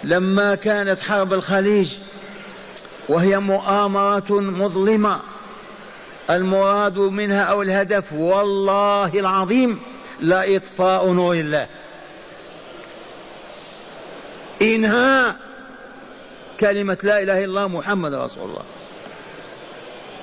لما 0.04 0.54
كانت 0.54 1.00
حرب 1.00 1.33
الخليج 1.33 1.88
وهي 3.09 3.38
مؤامرة 3.38 4.40
مظلمة 4.40 5.20
المراد 6.30 6.98
منها 6.98 7.42
أو 7.42 7.62
الهدف 7.62 8.12
والله 8.12 9.18
العظيم 9.18 9.80
لا 10.20 10.56
إطفاء 10.56 11.10
نور 11.10 11.34
الله. 11.34 11.66
إنهاء 14.62 15.37
كلمة 16.60 16.98
لا 17.02 17.22
إله 17.22 17.38
إلا 17.38 17.44
الله 17.44 17.68
محمد 17.68 18.14
رسول 18.14 18.44
الله. 18.50 18.62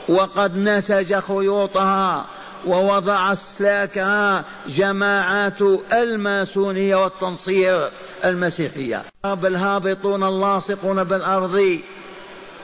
وقد 0.10 0.58
نسج 0.58 1.16
خيوطها 1.16 2.26
ووضع 2.68 3.32
اسلاكها 3.32 4.46
جماعات 4.68 5.62
الماسونية 5.94 6.96
والتنصير 6.96 7.90
المسيحية. 8.26 9.04
الهابطون 9.26 10.24
اللاصقون 10.24 11.04
بالأرض. 11.04 11.80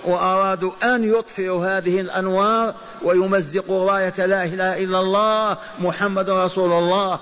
وأرادوا 0.07 0.71
أن 0.83 1.03
يطفئوا 1.03 1.65
هذه 1.65 1.99
الأنوار 1.99 2.73
ويمزقوا 3.03 3.91
رايه 3.91 4.25
لا 4.25 4.43
إله 4.43 4.83
إلا 4.83 4.99
الله 4.99 5.57
محمد 5.79 6.29
رسول 6.29 6.71
الله. 6.71 7.19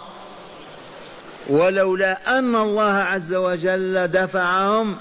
ولولا 1.49 2.39
أن 2.39 2.55
الله 2.55 2.93
عز 2.93 3.33
وجل 3.33 4.07
دفعهم 4.07 4.95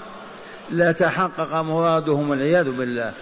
لتحقق 0.71 1.53
مرادهم 1.55 2.29
والعياذ 2.29 2.71
بالله. 2.71 3.13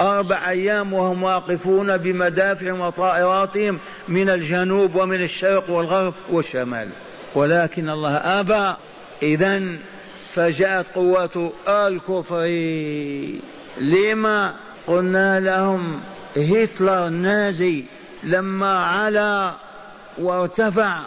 أربع 0.00 0.48
أيام 0.48 0.92
وهم 0.92 1.22
واقفون 1.22 1.96
بمدافعهم 1.96 2.80
وطائراتهم 2.80 3.78
من 4.08 4.30
الجنوب 4.30 4.94
ومن 4.94 5.22
الشرق 5.22 5.70
والغرب 5.70 6.14
والشمال. 6.30 6.88
ولكن 7.34 7.90
الله 7.90 8.16
أبى. 8.16 8.76
إذا 9.22 9.62
فجاءت 10.32 10.86
قوة 10.94 11.52
الكفر. 11.68 12.46
لما 13.80 14.54
قلنا 14.86 15.40
لهم 15.40 16.00
هتلر 16.36 17.06
النازي 17.06 17.84
لما 18.22 18.84
علا 18.84 19.54
وارتفع 20.18 21.00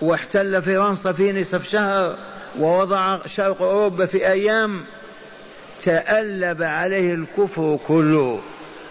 واحتل 0.00 0.62
فرنسا 0.62 1.12
في 1.12 1.32
نصف 1.32 1.68
شهر 1.68 2.16
ووضع 2.58 3.18
شرق 3.26 3.62
أوروبا 3.62 4.06
في 4.06 4.28
أيام 4.28 4.84
تألب 5.80 6.62
عليه 6.62 7.14
الكفر 7.14 7.78
كله 7.86 8.40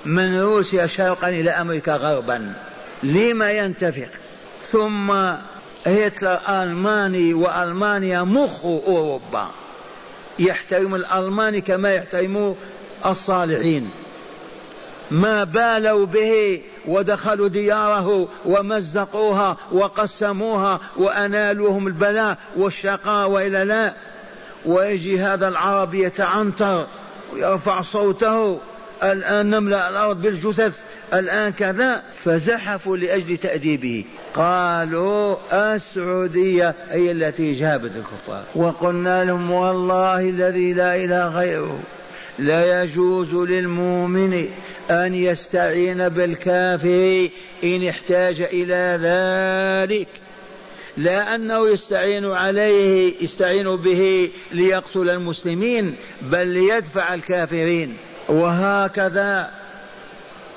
من 0.05 0.39
روسيا 0.39 0.85
شرقا 0.85 1.29
إلى 1.29 1.51
أمريكا 1.51 1.95
غربا. 1.95 2.53
لما 3.03 3.51
ينتفق 3.51 4.09
ثم 4.63 5.11
هتلر 5.87 6.39
ألماني 6.49 7.33
وألمانيا 7.33 8.23
مخ 8.23 8.65
أوروبا. 8.65 9.47
يحترم 10.39 10.95
الألماني 10.95 11.61
كما 11.61 11.93
يحترم 11.93 12.55
الصالحين. 13.05 13.89
ما 15.11 15.43
بالوا 15.43 16.05
به 16.05 16.61
ودخلوا 16.87 17.47
دياره 17.47 18.27
ومزقوها 18.45 19.57
وقسموها 19.71 20.79
وأنالوهم 20.97 21.87
البلاء 21.87 22.37
والشقاء 22.57 23.29
وإلى 23.29 23.63
لا. 23.63 23.93
ويجي 24.65 25.19
هذا 25.19 25.47
العربي 25.47 26.03
يتعنتر 26.03 26.85
ويرفع 27.33 27.81
صوته. 27.81 28.59
الآن 29.03 29.49
نملأ 29.49 29.89
الأرض 29.89 30.21
بالجثث. 30.21 30.83
الآن 31.13 31.51
كذا. 31.51 32.03
فزحفوا 32.15 32.97
لأجل 32.97 33.37
تأديبه. 33.37 34.05
قالوا 34.33 35.35
السعودية 35.53 36.75
هي 36.89 37.11
التي 37.11 37.53
جابت 37.53 37.91
الكفار. 37.95 38.43
وقلنا 38.55 39.23
لهم 39.23 39.51
والله 39.51 40.29
الذي 40.29 40.73
لا 40.73 40.95
إله 40.95 41.27
غيره. 41.27 41.79
لا 42.39 42.83
يجوز 42.83 43.35
للمؤمن 43.35 44.49
أن 44.91 45.13
يستعين 45.13 46.09
بالكافر 46.09 47.29
إن 47.63 47.87
احتاج 47.87 48.41
إلى 48.41 48.99
ذلك. 49.01 50.07
لا 50.97 51.35
أنه 51.35 51.69
يستعين 51.69 52.31
عليه 52.31 53.13
يستعين 53.23 53.75
به 53.75 54.31
ليقتل 54.51 55.09
المسلمين 55.09 55.95
بل 56.21 56.47
ليدفع 56.47 57.13
الكافرين. 57.13 57.97
وهكذا 58.29 59.51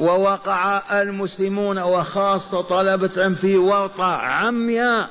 ووقع 0.01 0.83
المسلمون 1.01 1.79
وخاصة 1.79 2.61
طلبة 2.61 3.11
علم 3.17 3.35
في 3.35 3.57
ورطة 3.57 4.13
عمياء 4.17 5.11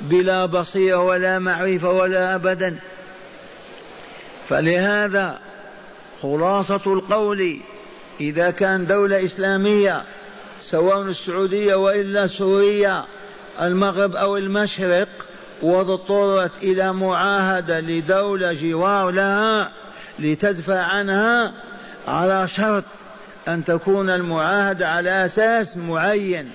بلا 0.00 0.46
بصيرة 0.46 1.02
ولا 1.02 1.38
معرفة 1.38 1.90
ولا 1.90 2.34
أبدا. 2.34 2.78
فلهذا 4.48 5.38
خلاصة 6.24 6.80
القول 6.86 7.60
إذا 8.20 8.50
كان 8.50 8.86
دولة 8.86 9.24
إسلامية 9.24 10.02
سواء 10.60 11.02
السعودية 11.02 11.74
وإلا 11.74 12.26
سوريا 12.26 13.04
المغرب 13.60 14.16
أو 14.16 14.36
المشرق 14.36 15.08
واضطرت 15.62 16.62
إلى 16.62 16.92
معاهدة 16.92 17.80
لدولة 17.80 18.52
جوار 18.52 19.10
لها 19.10 19.72
لتدفع 20.18 20.80
عنها 20.80 21.54
على 22.08 22.48
شرط 22.48 22.84
أن 23.48 23.64
تكون 23.64 24.10
المعاهدة 24.10 24.88
على 24.88 25.24
أساس 25.24 25.76
معين 25.76 26.50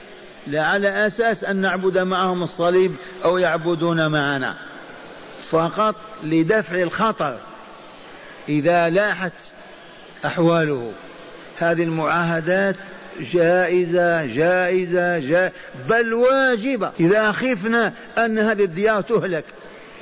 لا 0.48 0.66
على 0.66 1.08
أساس 1.08 1.44
أن 1.44 1.56
نعبد 1.56 1.98
معهم 1.98 2.44
الصليب 2.44 2.96
أو 3.26 3.38
يعبدون 3.38 4.08
معنا. 4.08 4.56
فقط 5.50 5.96
لدفع 6.24 6.76
الخطر 6.76 7.38
إذا 8.50 8.90
لاحت 8.90 9.34
أحواله. 10.26 10.92
هذه 11.58 11.84
المعاهدات 11.84 12.76
جائزة 13.20 14.26
جائزة 14.26 15.20
جائزة 15.20 15.52
بل 15.90 16.14
واجبة. 16.14 16.92
إذا 17.00 17.32
خفنا 17.32 17.94
أن 18.18 18.40
هذه 18.40 18.64
الديار 18.64 19.02
تهلك 19.02 19.46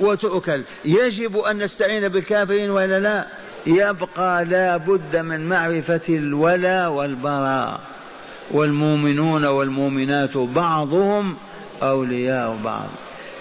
وتؤكل 0.00 0.62
يجب 0.84 1.36
أن 1.36 1.58
نستعين 1.58 2.08
بالكافرين 2.08 2.70
ولا 2.70 3.00
لا؟ 3.00 3.26
يبقى 3.66 4.44
لا 4.44 4.76
بد 4.76 5.16
من 5.16 5.48
معرفة 5.48 6.00
الولاء 6.08 6.90
والبراء 6.90 7.80
والمؤمنون 8.50 9.44
والمؤمنات 9.44 10.36
بعضهم 10.36 11.36
أولياء 11.82 12.56
بعض. 12.64 12.88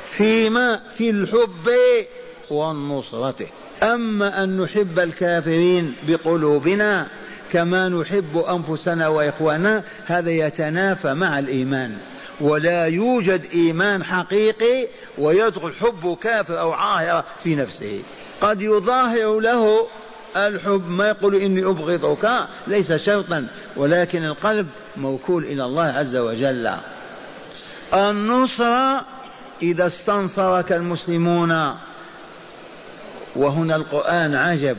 فيما 0.06 0.82
في 0.98 1.10
الحب 1.10 1.70
والنصرة. 2.50 3.48
أما 3.84 4.44
أن 4.44 4.62
نحب 4.62 5.00
الكافرين 5.00 5.96
بقلوبنا 6.08 7.08
كما 7.52 7.90
نحب 7.90 8.38
أنفسنا 8.38 9.08
وإخواننا 9.08 9.84
هذا 10.06 10.32
يتنافى 10.32 11.14
مع 11.14 11.40
الإيمان. 11.40 11.98
ولا 12.42 12.86
يوجد 12.86 13.46
إيمان 13.54 14.04
حقيقي 14.04 14.88
ويدخل 15.18 15.74
حب 15.74 16.18
كافر 16.22 16.60
أو 16.60 16.72
عاهرة 16.72 17.26
في 17.44 17.56
نفسه. 17.56 18.02
قد 18.42 18.62
يظاهر 18.62 19.40
له 19.40 19.88
الحب 20.38 20.90
ما 20.90 21.08
يقول 21.08 21.36
إني 21.36 21.66
أبغضك 21.66 22.48
ليس 22.68 22.94
شرطا 22.94 23.48
ولكن 23.76 24.26
القلب 24.26 24.68
موكول 24.98 25.44
إلى 25.44 25.66
الله 25.66 25.84
عز 25.84 26.16
وجل. 26.16 26.72
النصرة 27.94 29.06
إذا 29.62 29.88
استنصرك 29.88 30.72
المسلمون 30.72 31.78
وهنا 33.38 33.76
القرآن 33.76 34.36
عجب. 34.36 34.78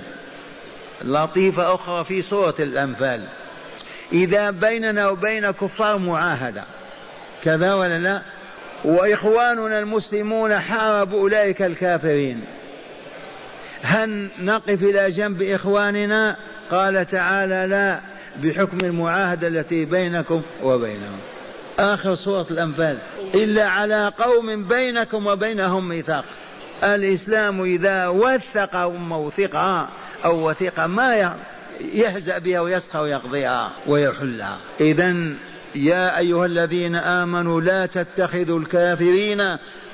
لطيفة 1.05 1.75
أخرى 1.75 2.05
في 2.05 2.23
سورة 2.23 2.55
الأنفال. 2.59 3.25
إذا 4.13 4.51
بيننا 4.51 5.09
وبين 5.09 5.51
كفار 5.51 5.99
معاهدة. 5.99 6.65
كذا 7.45 7.75
ولا 7.75 7.99
لا؟ 7.99 8.23
وإخواننا 8.85 9.79
المسلمون 9.79 10.59
حاربوا 10.59 11.21
أولئك 11.21 11.63
الكافرين. 11.63 12.45
هل 13.83 14.29
نقف 14.39 14.83
إلى 14.83 15.11
جنب 15.11 15.43
إخواننا؟ 15.43 16.37
قال 16.71 17.07
تعالى 17.07 17.67
لا 17.67 18.01
بحكم 18.43 18.79
المعاهدة 18.83 19.49
التي 19.49 19.85
بينكم 19.85 20.43
وبينهم. 20.63 21.19
آخر 21.79 22.15
سورة 22.15 22.47
الأنفال. 22.51 22.99
إلا 23.35 23.69
على 23.69 24.13
قوم 24.19 24.65
بينكم 24.65 25.27
وبينهم 25.27 25.89
ميثاق. 25.89 26.25
الإسلام 26.85 27.63
إذا 27.63 28.09
وثق 28.09 28.77
موثقة 28.87 29.89
أو 30.25 30.49
وثيقة 30.51 30.87
ما 30.87 31.37
يهزأ 31.81 32.39
بها 32.39 32.61
ويسقى 32.61 33.03
ويقضيها 33.03 33.71
ويحلها. 33.87 34.59
إذا 34.81 35.35
يا 35.75 36.19
أيها 36.19 36.47
الذين 36.47 36.95
آمنوا 36.95 37.61
لا 37.61 37.87
تتخذوا 37.87 38.61
الكافرين 38.61 39.41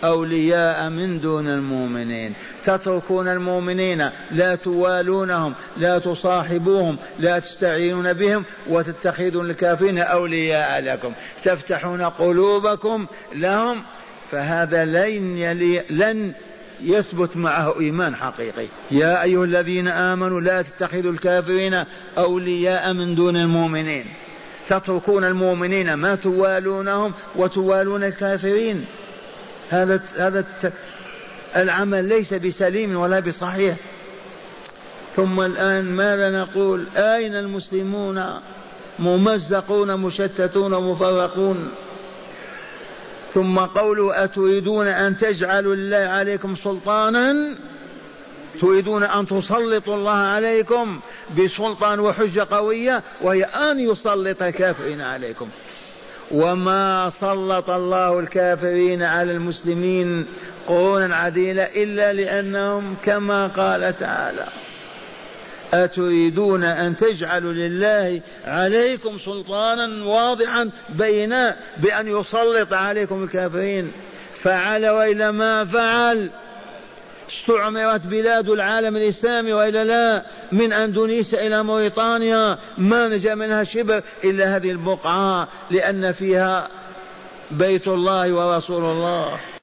أولياء 0.05 0.91
من 0.91 1.21
دون 1.21 1.49
المؤمنين. 1.49 2.35
تتركون 2.65 3.29
المؤمنين 3.29 4.11
لا 4.31 4.55
توالونهم 4.55 5.55
لا 5.77 5.99
تصاحبوهم 5.99 6.97
لا 7.19 7.39
تستعينون 7.39 8.13
بهم 8.13 8.45
وتتخذون 8.69 9.51
الكافرين 9.51 9.99
أولياء 9.99 10.81
لكم. 10.81 11.13
تفتحون 11.45 12.03
قلوبكم 12.03 13.07
لهم 13.35 13.83
فهذا 14.31 14.85
لن 14.85 15.37
يلي 15.37 15.83
لن 15.91 16.33
يثبت 16.81 17.37
معه 17.37 17.81
إيمان 17.81 18.17
حقيقي. 18.17 18.67
يا 18.91 19.23
أيها 19.23 19.45
الذين 19.45 19.89
آمنوا 19.89 20.41
لا 20.41 20.63
تتخذوا 20.63 21.13
الكافرين 21.13 21.85
أولياء 22.19 22.93
من 22.93 23.15
دون 23.15 23.37
المؤمنين. 23.37 24.07
تتركون 24.69 25.25
المؤمنين 25.25 25.95
ما 25.95 26.15
توالونهم 26.15 27.13
وتوالون 27.37 28.05
الكافرين. 28.05 28.85
هذا 29.71 30.03
هذا 30.19 30.47
العمل 31.57 32.05
ليس 32.05 32.35
بسليم 32.35 32.97
ولا 32.97 33.21
بصحيح. 33.21 33.77
ثم 35.17 35.41
الآن 35.41 35.85
ماذا 35.85 36.31
نقول؟ 36.31 36.87
أين 36.97 37.35
المسلمون 37.35 38.25
ممزقون 38.99 39.97
مشتتون 39.97 40.91
مفرقون؟ 40.91 41.71
ثم 43.35 43.59
قوله 43.59 44.25
أتريدون 44.25 44.87
أن 44.87 45.17
تجعلوا 45.17 45.75
الله 45.75 45.97
عليكم 45.97 46.55
سلطانا؟ 46.55 47.55
تريدون 48.61 49.03
أن 49.03 49.27
تسلطوا 49.27 49.95
الله 49.97 50.11
عليكم 50.11 51.01
بسلطان 51.39 52.01
وحجة 52.01 52.47
قوية 52.51 53.03
وهي 53.21 53.45
أن 53.45 53.81
يسلط 53.81 54.43
الكافرين 54.43 55.01
عليكم. 55.01 55.49
وما 56.31 57.11
سلط 57.11 57.71
الله 57.71 58.19
الكافرين 58.21 59.03
على 59.03 59.33
المسلمين 59.33 60.27
قرونا 60.67 61.17
عديدة 61.17 61.65
إلا 61.65 62.13
لأنهم 62.13 62.97
كما 63.05 63.47
قال 63.47 63.97
تعالى. 63.97 64.47
أتريدون 65.75 66.65
أن 66.65 66.97
تجعلوا 66.97 67.53
لله 67.53 68.21
عليكم 68.45 69.19
سلطانا 69.19 70.05
واضحا 70.05 70.71
بينا 70.89 71.57
بأن 71.77 72.09
يسلط 72.09 72.73
عليكم 72.73 73.25
الكافرين. 73.25 73.93
فعل 74.33 74.87
وإلا 74.87 75.31
ما 75.31 75.65
فعل. 75.65 76.31
استعمرت 77.29 78.07
بلاد 78.07 78.49
العالم 78.49 78.97
الإسلامي 78.97 79.53
وإلا 79.53 79.85
لا 79.85 80.25
من 80.53 80.73
أندونيسيا 80.73 81.47
إلى 81.47 81.63
موريطانيا 81.63 82.59
ما 82.79 83.09
نجا 83.09 83.35
منها 83.35 83.65
شبر 83.65 84.03
إلا 84.25 84.57
هذه 84.57 84.71
البقعة 84.71 85.49
لأن 85.71 86.13
فيها 86.13 86.69
بيت 87.51 87.89
الله 87.89 88.33
ورسول 88.33 88.85
الله. 88.85 89.41